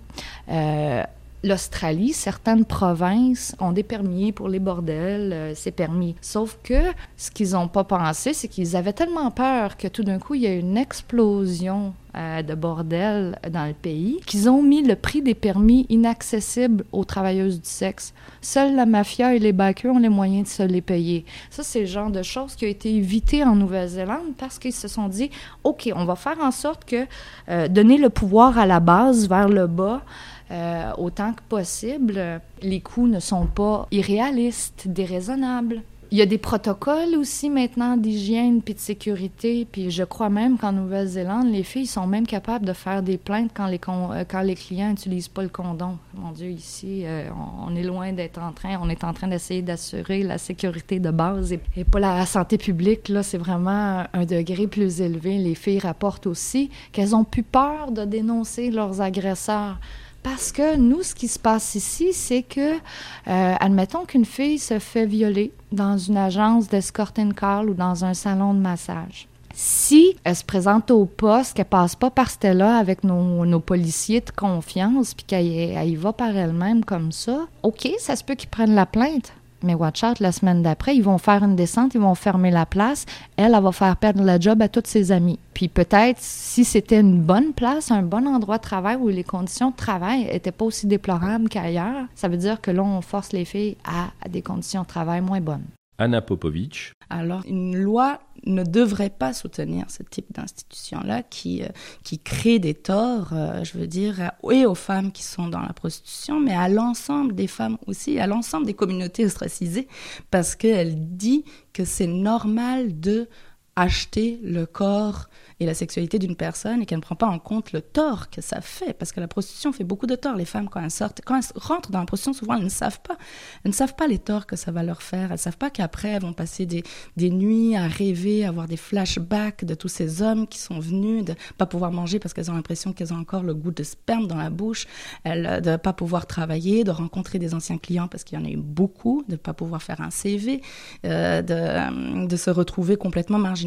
euh, 0.49 1.03
l'Australie, 1.43 2.13
certaines 2.13 2.65
provinces 2.65 3.55
ont 3.59 3.71
des 3.71 3.83
permis 3.83 4.31
pour 4.31 4.47
les 4.47 4.59
bordels, 4.59 5.33
euh, 5.33 5.53
c'est 5.55 5.71
permis. 5.71 6.15
Sauf 6.21 6.57
que 6.63 6.81
ce 7.17 7.31
qu'ils 7.31 7.51
n'ont 7.51 7.67
pas 7.67 7.83
pensé, 7.83 8.33
c'est 8.33 8.47
qu'ils 8.47 8.75
avaient 8.75 8.93
tellement 8.93 9.29
peur 9.31 9.77
que 9.77 9.87
tout 9.87 10.03
d'un 10.03 10.19
coup, 10.19 10.35
il 10.35 10.41
y 10.41 10.47
a 10.47 10.53
une 10.53 10.77
explosion 10.77 11.93
euh, 12.15 12.43
de 12.43 12.53
bordels 12.53 13.39
dans 13.51 13.65
le 13.65 13.73
pays 13.73 14.19
qu'ils 14.27 14.47
ont 14.47 14.61
mis 14.61 14.83
le 14.83 14.95
prix 14.95 15.23
des 15.23 15.33
permis 15.33 15.87
inaccessible 15.89 16.85
aux 16.91 17.05
travailleuses 17.05 17.59
du 17.59 17.67
sexe. 17.67 18.13
Seule 18.39 18.75
la 18.75 18.85
mafia 18.85 19.33
et 19.33 19.39
les 19.39 19.51
backers 19.51 19.95
ont 19.95 19.97
les 19.97 20.09
moyens 20.09 20.47
de 20.47 20.53
se 20.53 20.61
les 20.61 20.81
payer. 20.81 21.25
Ça, 21.49 21.63
c'est 21.63 21.79
le 21.79 21.85
genre 21.87 22.11
de 22.11 22.21
choses 22.21 22.55
qui 22.55 22.65
a 22.65 22.67
été 22.67 22.93
évité 22.93 23.43
en 23.43 23.55
Nouvelle-Zélande 23.55 24.35
parce 24.37 24.59
qu'ils 24.59 24.73
se 24.73 24.87
sont 24.87 25.07
dit, 25.07 25.31
OK, 25.63 25.91
on 25.95 26.05
va 26.05 26.15
faire 26.15 26.37
en 26.39 26.51
sorte 26.51 26.85
que 26.85 27.07
euh, 27.49 27.67
donner 27.67 27.97
le 27.97 28.11
pouvoir 28.11 28.59
à 28.59 28.67
la 28.67 28.79
base 28.79 29.27
vers 29.27 29.49
le 29.49 29.65
bas, 29.65 30.03
euh, 30.51 30.91
autant 30.97 31.33
que 31.33 31.41
possible. 31.47 32.41
Les 32.61 32.81
coûts 32.81 33.07
ne 33.07 33.19
sont 33.19 33.45
pas 33.45 33.87
irréalistes, 33.91 34.87
déraisonnables. 34.87 35.81
Il 36.13 36.19
y 36.19 36.21
a 36.21 36.27
des 36.27 36.37
protocoles 36.37 37.15
aussi 37.17 37.49
maintenant 37.49 37.97
d'hygiène 37.97 38.61
puis 38.61 38.75
de 38.75 38.79
sécurité. 38.79 39.65
Puis 39.65 39.89
je 39.89 40.03
crois 40.03 40.29
même 40.29 40.59
qu'en 40.59 40.71
Nouvelle-Zélande, 40.71 41.51
les 41.51 41.63
filles 41.63 41.87
sont 41.87 42.05
même 42.05 42.27
capables 42.27 42.67
de 42.67 42.73
faire 42.73 43.01
des 43.01 43.17
plaintes 43.17 43.49
quand 43.51 43.65
les, 43.65 43.79
euh, 43.89 44.53
clients 44.53 44.89
n'utilisent 44.89 45.27
pas 45.27 45.41
le 45.41 45.49
condom. 45.49 45.97
Mon 46.13 46.31
Dieu, 46.31 46.49
ici, 46.49 47.01
euh, 47.03 47.27
on, 47.65 47.75
est 47.75 47.81
loin 47.81 48.13
d'être 48.13 48.39
en 48.39 48.51
train, 48.51 48.77
on 48.79 48.89
est 48.89 49.03
en 49.03 49.11
train 49.13 49.27
d'essayer 49.27 49.63
d'assurer 49.63 50.21
la 50.21 50.37
sécurité 50.37 50.99
de 50.99 51.09
base 51.09 51.51
et, 51.51 51.59
et 51.75 51.83
pas 51.83 51.99
la 51.99 52.27
santé 52.27 52.59
publique. 52.59 53.09
Là, 53.09 53.23
c'est 53.23 53.39
vraiment 53.39 54.03
un 54.13 54.25
degré 54.25 54.67
plus 54.67 55.01
élevé. 55.01 55.39
Les 55.39 55.55
filles 55.55 55.79
rapportent 55.79 56.27
aussi 56.27 56.69
qu'elles 56.91 57.15
ont 57.15 57.23
plus 57.23 57.41
peur 57.41 57.91
de 57.91 58.05
dénoncer 58.05 58.69
leurs 58.69 59.01
agresseurs. 59.01 59.79
Parce 60.23 60.53
que 60.53 60.77
nous, 60.77 61.03
ce 61.03 61.13
qui 61.13 61.27
se 61.27 61.37
passe 61.37 61.75
ici, 61.75 62.13
c'est 62.13 62.43
que, 62.43 62.75
euh, 62.75 63.55
admettons 63.59 64.05
qu'une 64.05 64.25
fille 64.25 64.57
se 64.57 64.79
fait 64.79 65.05
violer 65.05 65.51
dans 65.71 65.97
une 65.97 66.17
agence 66.17 66.69
d'escort 66.69 67.11
and 67.19 67.31
call 67.31 67.69
ou 67.69 67.73
dans 67.73 68.05
un 68.05 68.13
salon 68.13 68.53
de 68.53 68.59
massage. 68.59 69.27
Si 69.53 70.15
elle 70.23 70.35
se 70.35 70.43
présente 70.43 70.89
au 70.89 71.05
poste, 71.05 71.55
qu'elle 71.55 71.65
passe 71.65 71.95
pas 71.95 72.09
par 72.09 72.29
Stella 72.29 72.77
avec 72.77 73.03
nos, 73.03 73.45
nos 73.45 73.59
policiers 73.59 74.21
de 74.21 74.31
confiance, 74.31 75.13
puis 75.13 75.25
qu'elle 75.25 75.45
y 75.87 75.95
va 75.95 76.13
par 76.13 76.35
elle-même 76.35 76.83
comme 76.83 77.11
ça, 77.11 77.41
OK, 77.61 77.87
ça 77.99 78.15
se 78.15 78.23
peut 78.23 78.33
qu'ils 78.33 78.49
prennent 78.49 78.73
la 78.73 78.87
plainte. 78.87 79.33
Mais 79.63 79.73
watch 79.73 80.03
out, 80.03 80.19
la 80.19 80.31
semaine 80.31 80.61
d'après, 80.61 80.95
ils 80.95 81.03
vont 81.03 81.17
faire 81.17 81.43
une 81.43 81.55
descente, 81.55 81.93
ils 81.95 82.01
vont 82.01 82.15
fermer 82.15 82.51
la 82.51 82.65
place. 82.65 83.05
Elle, 83.37 83.53
elle 83.55 83.63
va 83.63 83.71
faire 83.71 83.95
perdre 83.97 84.23
la 84.23 84.39
job 84.39 84.61
à 84.61 84.67
toutes 84.67 84.87
ses 84.87 85.11
amis. 85.11 85.39
Puis 85.53 85.69
peut-être, 85.69 86.17
si 86.19 86.65
c'était 86.65 86.99
une 86.99 87.21
bonne 87.21 87.53
place, 87.53 87.89
un 87.91 88.03
bon 88.03 88.27
endroit 88.27 88.57
de 88.57 88.63
travail 88.63 88.97
où 88.97 89.07
les 89.07 89.23
conditions 89.23 89.71
de 89.71 89.75
travail 89.75 90.25
n'étaient 90.25 90.51
pas 90.51 90.65
aussi 90.65 90.87
déplorables 90.87 91.49
qu'ailleurs, 91.49 92.05
ça 92.15 92.27
veut 92.27 92.37
dire 92.37 92.59
que 92.61 92.71
là, 92.71 92.83
on 92.83 93.01
force 93.01 93.31
les 93.31 93.45
filles 93.45 93.77
à 93.85 94.27
des 94.27 94.41
conditions 94.41 94.81
de 94.81 94.87
travail 94.87 95.21
moins 95.21 95.41
bonnes. 95.41 95.65
Anna 95.97 96.21
Popovic. 96.21 96.93
Alors, 97.09 97.43
une 97.45 97.77
loi 97.77 98.19
ne 98.45 98.63
devrait 98.63 99.09
pas 99.11 99.33
soutenir 99.33 99.85
ce 99.89 100.03
type 100.03 100.33
d'institution-là 100.33 101.23
qui, 101.23 101.63
euh, 101.63 101.67
qui 102.03 102.19
crée 102.19 102.59
des 102.59 102.73
torts, 102.73 103.29
euh, 103.33 103.63
je 103.63 103.77
veux 103.77 103.87
dire, 103.87 104.31
et 104.51 104.65
aux 104.65 104.75
femmes 104.75 105.11
qui 105.11 105.23
sont 105.23 105.47
dans 105.47 105.61
la 105.61 105.73
prostitution, 105.73 106.39
mais 106.39 106.53
à 106.53 106.67
l'ensemble 106.67 107.35
des 107.35 107.47
femmes 107.47 107.77
aussi, 107.87 108.19
à 108.19 108.27
l'ensemble 108.27 108.65
des 108.65 108.73
communautés 108.73 109.25
ostracisées, 109.25 109.87
parce 110.31 110.55
qu'elle 110.55 111.15
dit 111.15 111.45
que 111.71 111.85
c'est 111.85 112.07
normal 112.07 112.99
de 112.99 113.29
acheter 113.75 114.39
le 114.43 114.65
corps 114.65 115.29
et 115.59 115.65
la 115.65 115.73
sexualité 115.73 116.19
d'une 116.19 116.35
personne 116.35 116.81
et 116.81 116.85
qu'elle 116.85 116.99
ne 116.99 117.03
prend 117.03 117.15
pas 117.15 117.27
en 117.27 117.39
compte 117.39 117.71
le 117.71 117.81
tort 117.81 118.29
que 118.29 118.41
ça 118.41 118.61
fait. 118.61 118.93
Parce 118.93 119.11
que 119.11 119.19
la 119.19 119.27
prostitution 119.27 119.71
fait 119.71 119.83
beaucoup 119.83 120.05
de 120.05 120.15
tort. 120.15 120.35
Les 120.35 120.45
femmes 120.45 120.69
quand 120.69 120.81
elles 120.81 120.91
sortent 120.91 121.21
quand 121.25 121.37
elles 121.37 121.45
rentrent 121.55 121.91
dans 121.91 121.99
la 121.99 122.05
prostitution 122.05 122.33
souvent 122.37 122.55
elles 122.55 122.63
ne 122.63 122.69
savent 122.69 123.01
pas. 123.01 123.17
Elles 123.63 123.71
ne 123.71 123.75
savent 123.75 123.95
pas 123.95 124.07
les 124.07 124.19
torts 124.19 124.45
que 124.45 124.55
ça 124.55 124.71
va 124.71 124.83
leur 124.83 125.01
faire. 125.01 125.25
Elles 125.25 125.31
ne 125.33 125.37
savent 125.37 125.57
pas 125.57 125.69
qu'après 125.69 126.09
elles 126.09 126.21
vont 126.21 126.33
passer 126.33 126.65
des, 126.65 126.83
des 127.17 127.29
nuits 127.29 127.75
à 127.75 127.87
rêver 127.87 128.45
à 128.45 128.49
avoir 128.49 128.67
des 128.67 128.77
flashbacks 128.77 129.65
de 129.65 129.73
tous 129.73 129.87
ces 129.87 130.21
hommes 130.21 130.47
qui 130.47 130.59
sont 130.59 130.79
venus 130.79 131.25
de 131.25 131.33
pas 131.57 131.65
pouvoir 131.65 131.91
manger 131.91 132.19
parce 132.19 132.33
qu'elles 132.33 132.51
ont 132.51 132.55
l'impression 132.55 132.93
qu'elles 132.93 133.13
ont 133.13 133.19
encore 133.19 133.43
le 133.43 133.53
goût 133.53 133.71
de 133.71 133.83
sperme 133.83 134.27
dans 134.27 134.37
la 134.37 134.49
bouche. 134.49 134.85
Elles, 135.23 135.61
de 135.61 135.77
pas 135.77 135.93
pouvoir 135.93 136.27
travailler 136.27 136.83
de 136.83 136.91
rencontrer 136.91 137.39
des 137.39 137.53
anciens 137.53 137.77
clients 137.77 138.07
parce 138.07 138.23
qu'il 138.23 138.37
y 138.37 138.41
en 138.41 138.45
a 138.45 138.49
eu 138.49 138.57
beaucoup 138.57 139.23
de 139.27 139.35
pas 139.35 139.53
pouvoir 139.53 139.81
faire 139.81 140.01
un 140.01 140.11
CV 140.11 140.61
euh, 141.05 141.41
de, 141.41 142.27
de 142.27 142.35
se 142.35 142.49
retrouver 142.49 142.97
complètement 142.97 143.39
marginalisées 143.39 143.62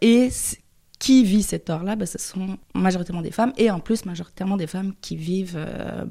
et 0.00 0.28
qui 0.98 1.24
vit 1.24 1.42
ces 1.42 1.58
torts-là 1.58 1.96
ben, 1.96 2.06
Ce 2.06 2.18
sont 2.18 2.58
majoritairement 2.74 3.22
des 3.22 3.30
femmes, 3.30 3.52
et 3.56 3.70
en 3.70 3.80
plus 3.80 4.06
majoritairement 4.06 4.56
des 4.56 4.66
femmes 4.66 4.94
qui 5.00 5.16
vivent 5.16 5.56
euh, 5.56 6.04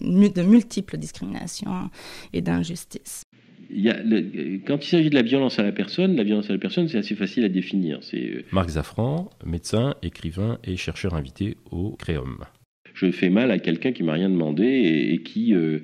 de 0.00 0.42
multiples 0.42 0.96
discriminations 0.98 1.90
et 2.32 2.42
d'injustices. 2.42 3.24
Il 3.70 4.62
quand 4.66 4.84
il 4.84 4.88
s'agit 4.88 5.10
de 5.10 5.14
la 5.14 5.22
violence 5.22 5.58
à 5.58 5.62
la 5.62 5.72
personne, 5.72 6.14
la 6.16 6.24
violence 6.24 6.50
à 6.50 6.52
la 6.52 6.58
personne, 6.58 6.88
c'est 6.88 6.98
assez 6.98 7.14
facile 7.14 7.44
à 7.44 7.48
définir. 7.48 8.00
C'est 8.02 8.22
euh, 8.22 8.44
Marc 8.52 8.68
Zafran, 8.70 9.30
médecin, 9.46 9.94
écrivain 10.02 10.58
et 10.62 10.76
chercheur 10.76 11.14
invité 11.14 11.56
au 11.70 11.96
Créum. 11.96 12.44
Je 12.94 13.10
fais 13.10 13.30
mal 13.30 13.50
à 13.50 13.58
quelqu'un 13.58 13.92
qui 13.92 14.02
m'a 14.02 14.12
rien 14.12 14.28
demandé 14.28 14.64
et, 15.12 15.18
qui, 15.18 15.54
euh, 15.54 15.78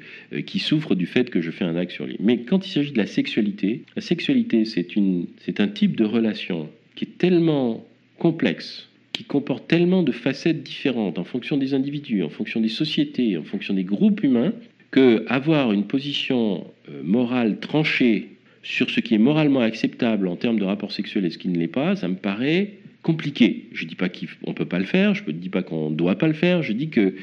qui 0.47 0.59
souffre 0.59 0.95
du 0.95 1.07
fait 1.07 1.31
que 1.31 1.41
je 1.41 1.51
fais 1.51 1.65
un 1.65 1.77
acte 1.77 1.93
sur 1.93 2.07
lui. 2.07 2.17
Mais 2.21 2.43
quand 2.43 2.67
il 2.67 2.71
s'agit 2.71 2.93
de 2.93 2.99
la 2.99 3.07
sexualité, 3.07 3.83
la 3.97 4.03
sexualité, 4.03 4.65
c'est 4.65 5.61
un 5.61 5.69
type 5.69 5.97
de 5.97 6.05
relation 6.05 6.69
qui 6.95 7.05
est 7.05 7.19
tellement 7.19 7.87
complexe, 8.19 8.89
qui 9.13 9.25
comporte 9.25 9.69
tellement 9.69 10.03
de 10.03 10.13
facettes 10.13 10.63
différentes 10.63 11.19
en 11.19 11.25
fonction 11.25 11.57
des 11.57 11.75
individus, 11.75 12.23
en 12.23 12.29
fonction 12.29 12.61
des 12.61 12.69
sociétés, 12.69 13.37
en 13.37 13.45
fonction 13.45 13.75
des 13.75 13.85
groupes 13.85 14.23
humains, 14.23 14.53
que 14.91 15.25
avoir 15.29 15.73
une 15.73 15.85
position 15.85 16.67
euh, 16.89 17.03
morale 17.03 17.59
tranchée 17.61 18.29
sur 18.63 18.91
ce 18.91 19.01
qui 19.01 19.15
est 19.15 19.19
moralement 19.19 19.61
acceptable 19.61 20.29
en 20.29 20.37
termes 20.37 20.59
de 20.59 20.65
rapport 20.65 20.93
sexuel 20.93 21.25
et 21.25 21.31
ce 21.31 21.39
qui 21.39 21.49
ne 21.49 21.59
l'est 21.59 21.69
pas, 21.69 21.97
ça 21.97 22.09
me 22.09 22.17
paraît 22.17 22.73
compliqué. 23.03 23.67
Je 23.73 23.85
ne 23.85 23.89
dis 23.89 23.95
pas 23.95 24.09
qu'on 24.09 24.51
ne 24.51 24.55
peut 24.55 24.65
pas 24.65 24.79
le 24.79 24.85
faire, 24.85 25.15
je 25.15 25.23
ne 25.27 25.33
dis 25.33 25.49
pas 25.49 25.63
qu'on 25.63 25.91
ne 25.91 25.97
doit 25.97 26.17
pas 26.17 26.27
le 26.27 26.35
faire, 26.35 26.63
je 26.63 26.73
dis 26.73 26.89
que 26.89 27.15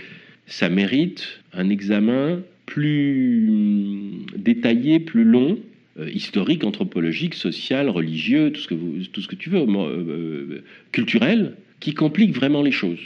ça 0.47 0.69
mérite 0.69 1.41
un 1.53 1.69
examen 1.69 2.41
plus 2.65 3.47
hum, 3.49 4.25
détaillé, 4.35 4.99
plus 4.99 5.23
long, 5.23 5.59
euh, 5.97 6.09
historique, 6.09 6.65
anthropologique, 6.65 7.35
social, 7.35 7.89
religieux, 7.89 8.51
tout 8.51 8.59
ce 8.59 8.67
que, 8.67 9.05
tout 9.05 9.21
ce 9.21 9.27
que 9.29 9.35
tu 9.35 9.49
veux, 9.49 9.59
euh, 9.59 9.65
euh, 9.69 10.63
culturel, 10.91 11.55
qui 11.79 11.93
complique 11.93 12.35
vraiment 12.35 12.61
les 12.61 12.71
choses 12.71 12.99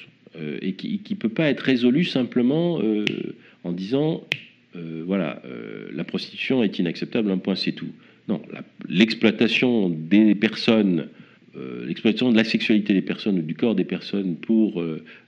et 0.62 0.74
qui 0.74 1.02
ne 1.10 1.16
peut 1.16 1.28
pas 1.28 1.50
être 1.50 1.60
résolu 1.60 2.06
simplement 2.06 2.80
en 3.64 3.72
disant 3.74 4.24
voilà, 4.74 5.42
la 5.92 6.04
prostitution 6.06 6.64
est 6.64 6.80
inacceptable, 6.80 7.30
un 7.32 7.40
point 7.40 7.56
c'est 7.56 7.74
tout. 7.74 7.90
Non, 8.30 8.42
l'exploitation 8.88 9.90
des 9.90 10.36
personnes, 10.36 11.08
l'exploitation 11.56 12.32
de 12.32 12.38
la 12.38 12.44
sexualité 12.44 12.94
des 12.94 13.02
personnes 13.02 13.40
ou 13.40 13.42
du 13.42 13.56
corps 13.56 13.76
des 13.76 13.86
personnes 13.86 14.36
pour 14.36 14.84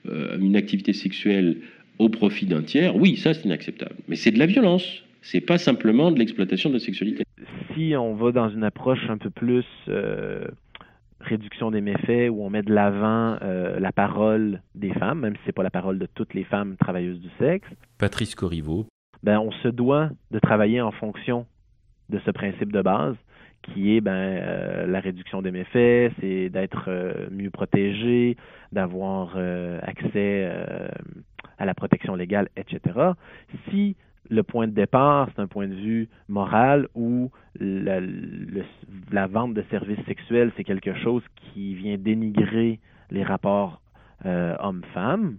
une 0.06 0.56
activité 0.56 0.94
sexuelle 0.94 1.58
au 2.00 2.10
profit 2.10 2.46
d'un 2.46 2.62
tiers, 2.62 2.96
oui, 2.96 3.18
ça 3.18 3.34
c'est 3.34 3.46
inacceptable. 3.46 3.96
Mais 4.08 4.16
c'est 4.16 4.32
de 4.32 4.40
la 4.40 4.46
violence, 4.46 5.04
c'est 5.22 5.42
pas 5.42 5.58
simplement 5.58 6.12
de 6.12 6.20
l'exploitation 6.20 6.70
de 6.70 6.76
la 6.76 6.80
sexualité 6.80 7.24
si 7.74 7.96
on 7.96 8.14
va 8.16 8.32
dans 8.32 8.50
une 8.50 8.64
approche 8.64 9.10
un 9.10 9.18
peu 9.18 9.30
plus 9.30 9.66
euh, 9.88 10.46
réduction 11.20 11.72
des 11.72 11.82
méfaits 11.82 12.30
où 12.30 12.44
on 12.44 12.50
met 12.50 12.64
de 12.64 12.74
l'avant 12.74 13.38
euh, 13.42 13.80
la 13.80 13.92
parole 13.92 14.62
des 14.76 14.94
femmes, 14.94 15.20
même 15.20 15.36
si 15.36 15.42
c'est 15.46 15.52
pas 15.52 15.64
la 15.64 15.70
parole 15.70 16.00
de 16.00 16.08
toutes 16.14 16.34
les 16.34 16.44
femmes 16.44 16.76
travailleuses 16.78 17.20
du 17.20 17.30
sexe. 17.40 17.68
Patrice 17.98 18.36
Corriveau. 18.36 18.86
Ben, 19.24 19.40
on 19.40 19.52
se 19.52 19.68
doit 19.68 20.10
de 20.32 20.40
travailler 20.40 20.82
en 20.82 20.92
fonction 20.92 21.46
de 22.10 22.20
ce 22.26 22.32
principe 22.32 22.72
de 22.72 22.82
base 22.82 23.16
qui 23.62 23.96
est 23.96 24.02
ben, 24.02 24.12
euh, 24.12 24.88
la 24.88 25.00
réduction 25.00 25.42
des 25.42 25.52
méfaits, 25.52 26.14
c'est 26.20 26.50
d'être 26.50 26.86
euh, 26.88 27.28
mieux 27.32 27.50
protégé, 27.50 28.38
d'avoir 28.72 29.38
accès 29.84 30.50
à 31.58 31.66
la 31.66 31.74
protection 31.74 32.16
légale, 32.16 32.50
etc. 32.56 32.80
Si 33.70 33.96
le 34.32 34.44
point 34.44 34.68
de 34.68 34.72
départ, 34.72 35.30
c'est 35.36 35.42
un 35.42 35.48
point 35.48 35.68
de 35.68 35.76
vue 35.76 36.10
moral 36.30 36.88
où 36.96 37.30
la, 37.60 39.28
vente 39.28 39.54
de 39.54 39.64
services 39.70 40.04
sexuels, 40.08 40.52
c'est 40.56 40.64
quelque 40.64 40.94
chose 40.96 41.24
qui 41.36 41.76
vient 41.76 41.98
dénigrer 41.98 42.80
les 43.10 43.24
rapports 43.24 43.82
euh, 44.26 44.56
hommes-femmes. 44.60 45.38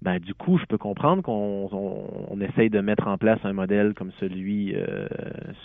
Ben, 0.00 0.18
du 0.18 0.34
coup, 0.34 0.58
je 0.58 0.64
peux 0.64 0.78
comprendre 0.78 1.22
qu'on 1.22 1.68
on, 1.70 2.40
essaye 2.40 2.70
de 2.70 2.80
mettre 2.80 3.06
en 3.08 3.18
place 3.18 3.38
un 3.44 3.52
modèle 3.52 3.94
comme 3.94 4.10
celui 4.20 4.74
euh, 4.74 5.06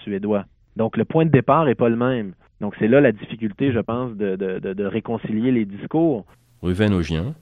suédois. 0.03 0.45
Donc, 0.79 0.95
le 0.95 1.03
point 1.03 1.25
de 1.25 1.29
départ 1.29 1.65
n'est 1.65 1.75
pas 1.75 1.89
le 1.89 1.97
même. 1.97 2.31
Donc, 2.61 2.73
c'est 2.79 2.87
là 2.87 3.01
la 3.01 3.11
difficulté, 3.11 3.73
je 3.73 3.79
pense, 3.79 4.15
de, 4.15 4.37
de, 4.37 4.59
de, 4.59 4.85
réconcilier 4.85 5.51
les 5.51 5.65
discours. 5.65 6.25
Ruven 6.61 6.93
Augien. 6.93 7.35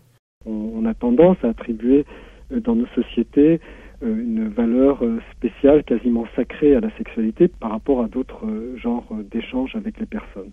On, 0.47 0.83
a 0.87 0.95
tendance 0.95 1.37
à 1.43 1.49
attribuer 1.49 2.03
euh, 2.51 2.59
dans 2.61 2.75
nos 2.75 2.87
sociétés 2.95 3.61
euh, 4.01 4.23
une 4.23 4.47
valeur 4.47 5.03
euh, 5.03 5.19
spéciale, 5.35 5.83
quasiment 5.83 6.25
sacrée 6.35 6.73
à 6.75 6.79
la 6.79 6.89
sexualité 6.97 7.47
par 7.47 7.69
rapport 7.69 8.01
à 8.01 8.07
d'autres 8.07 8.43
genres 8.75 9.07
d'échanges 9.29 9.75
avec 9.75 9.99
les 9.99 10.07
personnes. 10.07 10.49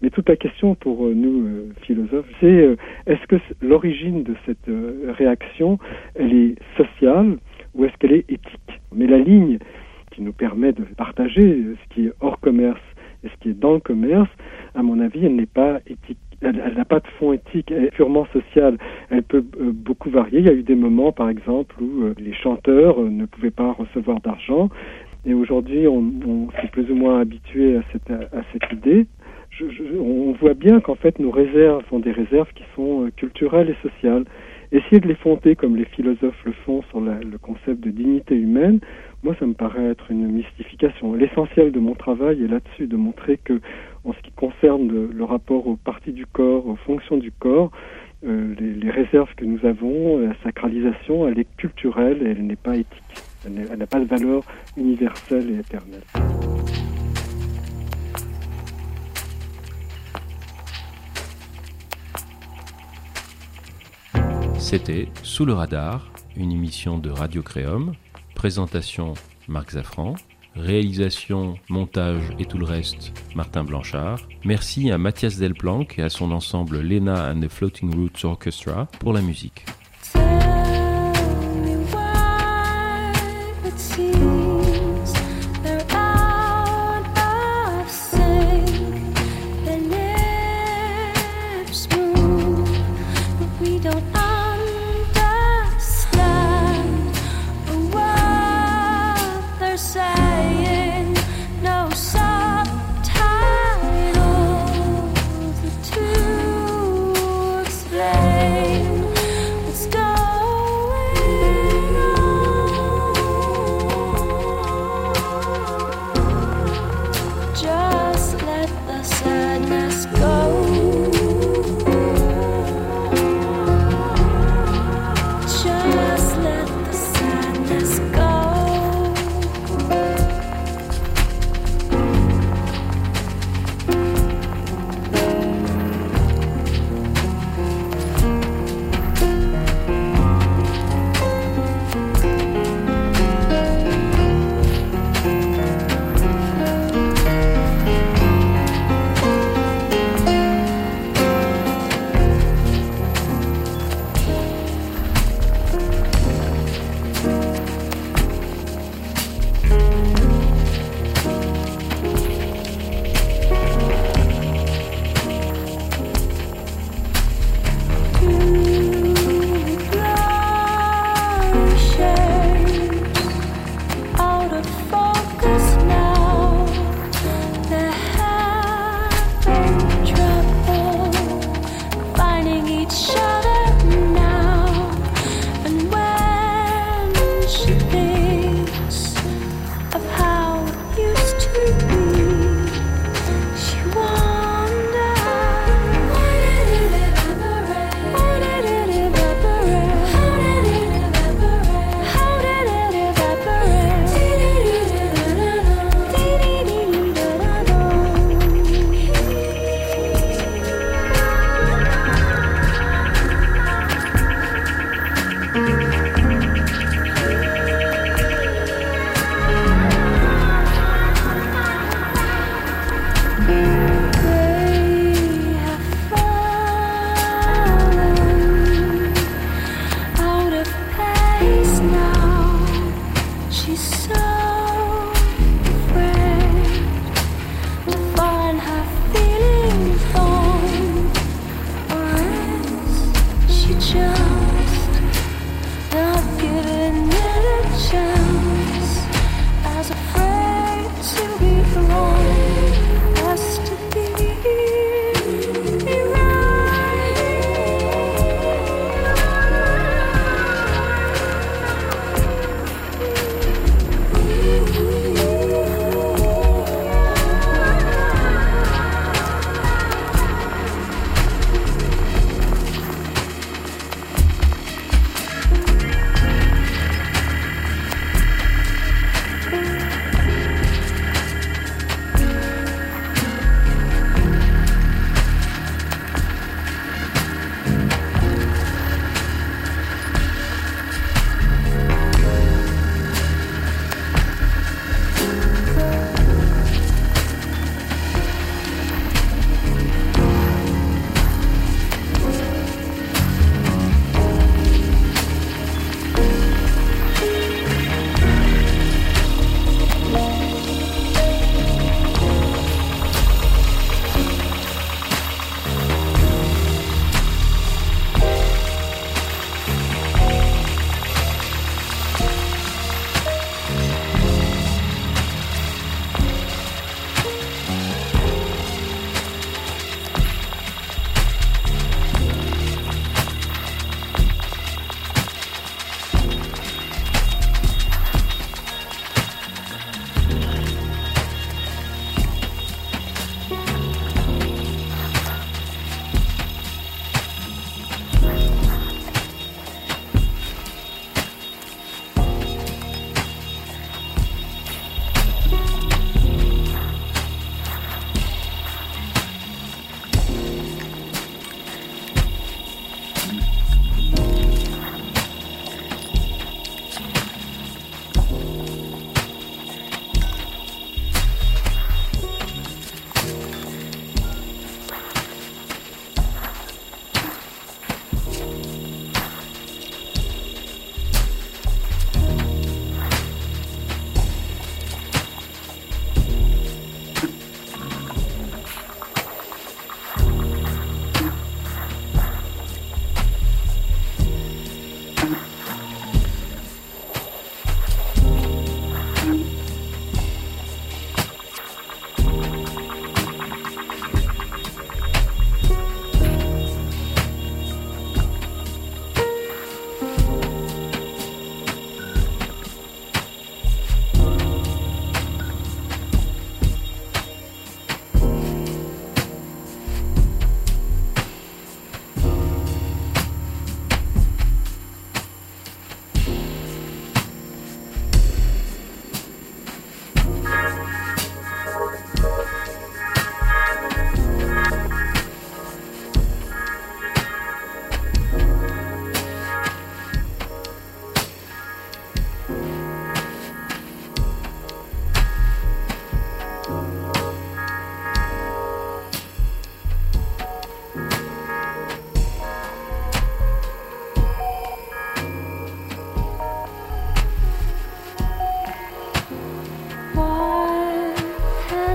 Mais 0.00 0.08
toute 0.08 0.30
la 0.30 0.36
question 0.36 0.74
pour 0.74 1.04
nous, 1.08 1.68
philosophes, 1.82 2.32
c'est 2.40 2.76
est-ce 3.06 3.26
que 3.26 3.36
l'origine 3.60 4.22
de 4.22 4.34
cette 4.46 4.70
réaction, 5.18 5.78
elle 6.14 6.32
est 6.34 6.54
sociale 6.78 7.36
ou 7.74 7.84
est-ce 7.84 7.96
qu'elle 7.98 8.12
est 8.12 8.30
éthique? 8.30 8.80
Mais 8.94 9.06
la 9.06 9.18
ligne 9.18 9.58
qui 10.14 10.22
nous 10.22 10.32
permet 10.32 10.72
de 10.72 10.84
partager 10.96 11.40
ce 11.42 11.94
qui 11.94 12.06
est 12.06 12.12
hors 12.20 12.38
commerce 12.40 12.80
et 13.24 13.28
ce 13.28 13.34
qui 13.40 13.50
est 13.50 13.58
dans 13.58 13.74
le 13.74 13.80
commerce, 13.80 14.30
à 14.74 14.82
mon 14.82 15.00
avis, 15.00 15.26
elle 15.26 15.36
n'est 15.36 15.46
pas 15.46 15.80
éthique 15.86 16.18
elle 16.42 16.74
n'a 16.76 16.84
pas 16.84 17.00
de 17.00 17.06
fond 17.18 17.32
éthique, 17.32 17.70
elle 17.70 17.84
est 17.84 17.90
purement 17.90 18.26
sociale. 18.32 18.76
Elle 19.10 19.22
peut 19.22 19.44
euh, 19.60 19.70
beaucoup 19.72 20.10
varier. 20.10 20.40
Il 20.40 20.46
y 20.46 20.48
a 20.48 20.54
eu 20.54 20.62
des 20.62 20.74
moments, 20.74 21.12
par 21.12 21.28
exemple, 21.28 21.74
où 21.80 22.02
euh, 22.02 22.14
les 22.18 22.34
chanteurs 22.34 23.00
euh, 23.00 23.08
ne 23.08 23.26
pouvaient 23.26 23.50
pas 23.50 23.72
recevoir 23.72 24.20
d'argent. 24.20 24.68
Et 25.24 25.34
aujourd'hui, 25.34 25.86
on, 25.86 26.50
s'est 26.60 26.68
plus 26.72 26.90
ou 26.90 26.96
moins 26.96 27.20
habitué 27.20 27.76
à 27.76 27.82
cette, 27.92 28.72
idée. 28.72 29.06
On 30.00 30.32
voit 30.32 30.54
bien 30.54 30.80
qu'en 30.80 30.96
fait, 30.96 31.20
nos 31.20 31.30
réserves 31.30 31.84
sont 31.90 32.00
des 32.00 32.10
réserves 32.10 32.48
qui 32.56 32.64
sont 32.74 33.08
culturelles 33.16 33.70
et 33.70 33.88
sociales. 33.88 34.24
Essayer 34.72 34.98
de 34.98 35.06
les 35.06 35.14
fonder 35.14 35.54
comme 35.54 35.76
les 35.76 35.84
philosophes 35.84 36.42
le 36.44 36.50
font 36.64 36.82
sur 36.90 37.00
le 37.00 37.38
concept 37.38 37.78
de 37.84 37.90
dignité 37.90 38.34
humaine, 38.34 38.80
moi, 39.22 39.36
ça 39.38 39.46
me 39.46 39.54
paraît 39.54 39.90
être 39.90 40.10
une 40.10 40.26
mystification. 40.26 41.14
L'essentiel 41.14 41.70
de 41.70 41.78
mon 41.78 41.94
travail 41.94 42.42
est 42.42 42.48
là-dessus, 42.48 42.88
de 42.88 42.96
montrer 42.96 43.38
que, 43.38 43.60
en 44.04 44.12
ce 44.12 44.18
qui 44.20 44.32
concerne 44.32 44.88
le, 44.88 45.24
rapport 45.24 45.68
aux 45.68 45.76
parties 45.76 46.12
du 46.12 46.26
corps, 46.26 46.66
aux 46.66 46.74
fonctions 46.74 47.16
du 47.16 47.30
corps, 47.30 47.70
euh, 48.26 48.54
les, 48.58 48.72
les, 48.72 48.90
réserves 48.90 49.32
que 49.36 49.44
nous 49.44 49.64
avons, 49.64 50.18
la 50.18 50.34
sacralisation, 50.42 51.28
elle 51.28 51.38
est 51.38 51.56
culturelle 51.56 52.18
et 52.26 52.30
elle 52.30 52.46
n'est 52.46 52.56
pas 52.56 52.76
éthique. 52.76 53.02
Elle 53.44 53.78
n'a 53.78 53.86
pas 53.86 54.00
de 54.00 54.04
valeur 54.04 54.42
universelle 54.76 55.50
et 55.50 55.58
éternelle. 55.58 56.02
C'était 64.58 65.08
Sous 65.22 65.44
le 65.44 65.52
radar, 65.52 66.12
une 66.36 66.50
émission 66.50 66.98
de 66.98 67.10
Radio 67.10 67.42
Créum 67.42 67.92
Présentation 68.42 69.14
Marc 69.46 69.70
Zaffran. 69.70 70.16
Réalisation, 70.56 71.60
montage 71.68 72.24
et 72.40 72.44
tout 72.44 72.58
le 72.58 72.64
reste, 72.64 73.12
Martin 73.36 73.62
Blanchard. 73.62 74.18
Merci 74.44 74.90
à 74.90 74.98
Mathias 74.98 75.36
Delplanque 75.36 75.96
et 76.00 76.02
à 76.02 76.08
son 76.08 76.32
ensemble 76.32 76.80
Lena 76.80 77.30
and 77.30 77.38
the 77.38 77.48
Floating 77.48 77.94
Roots 77.94 78.24
Orchestra 78.24 78.88
pour 78.98 79.12
la 79.12 79.22
musique. 79.22 79.64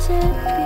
said 0.07 0.56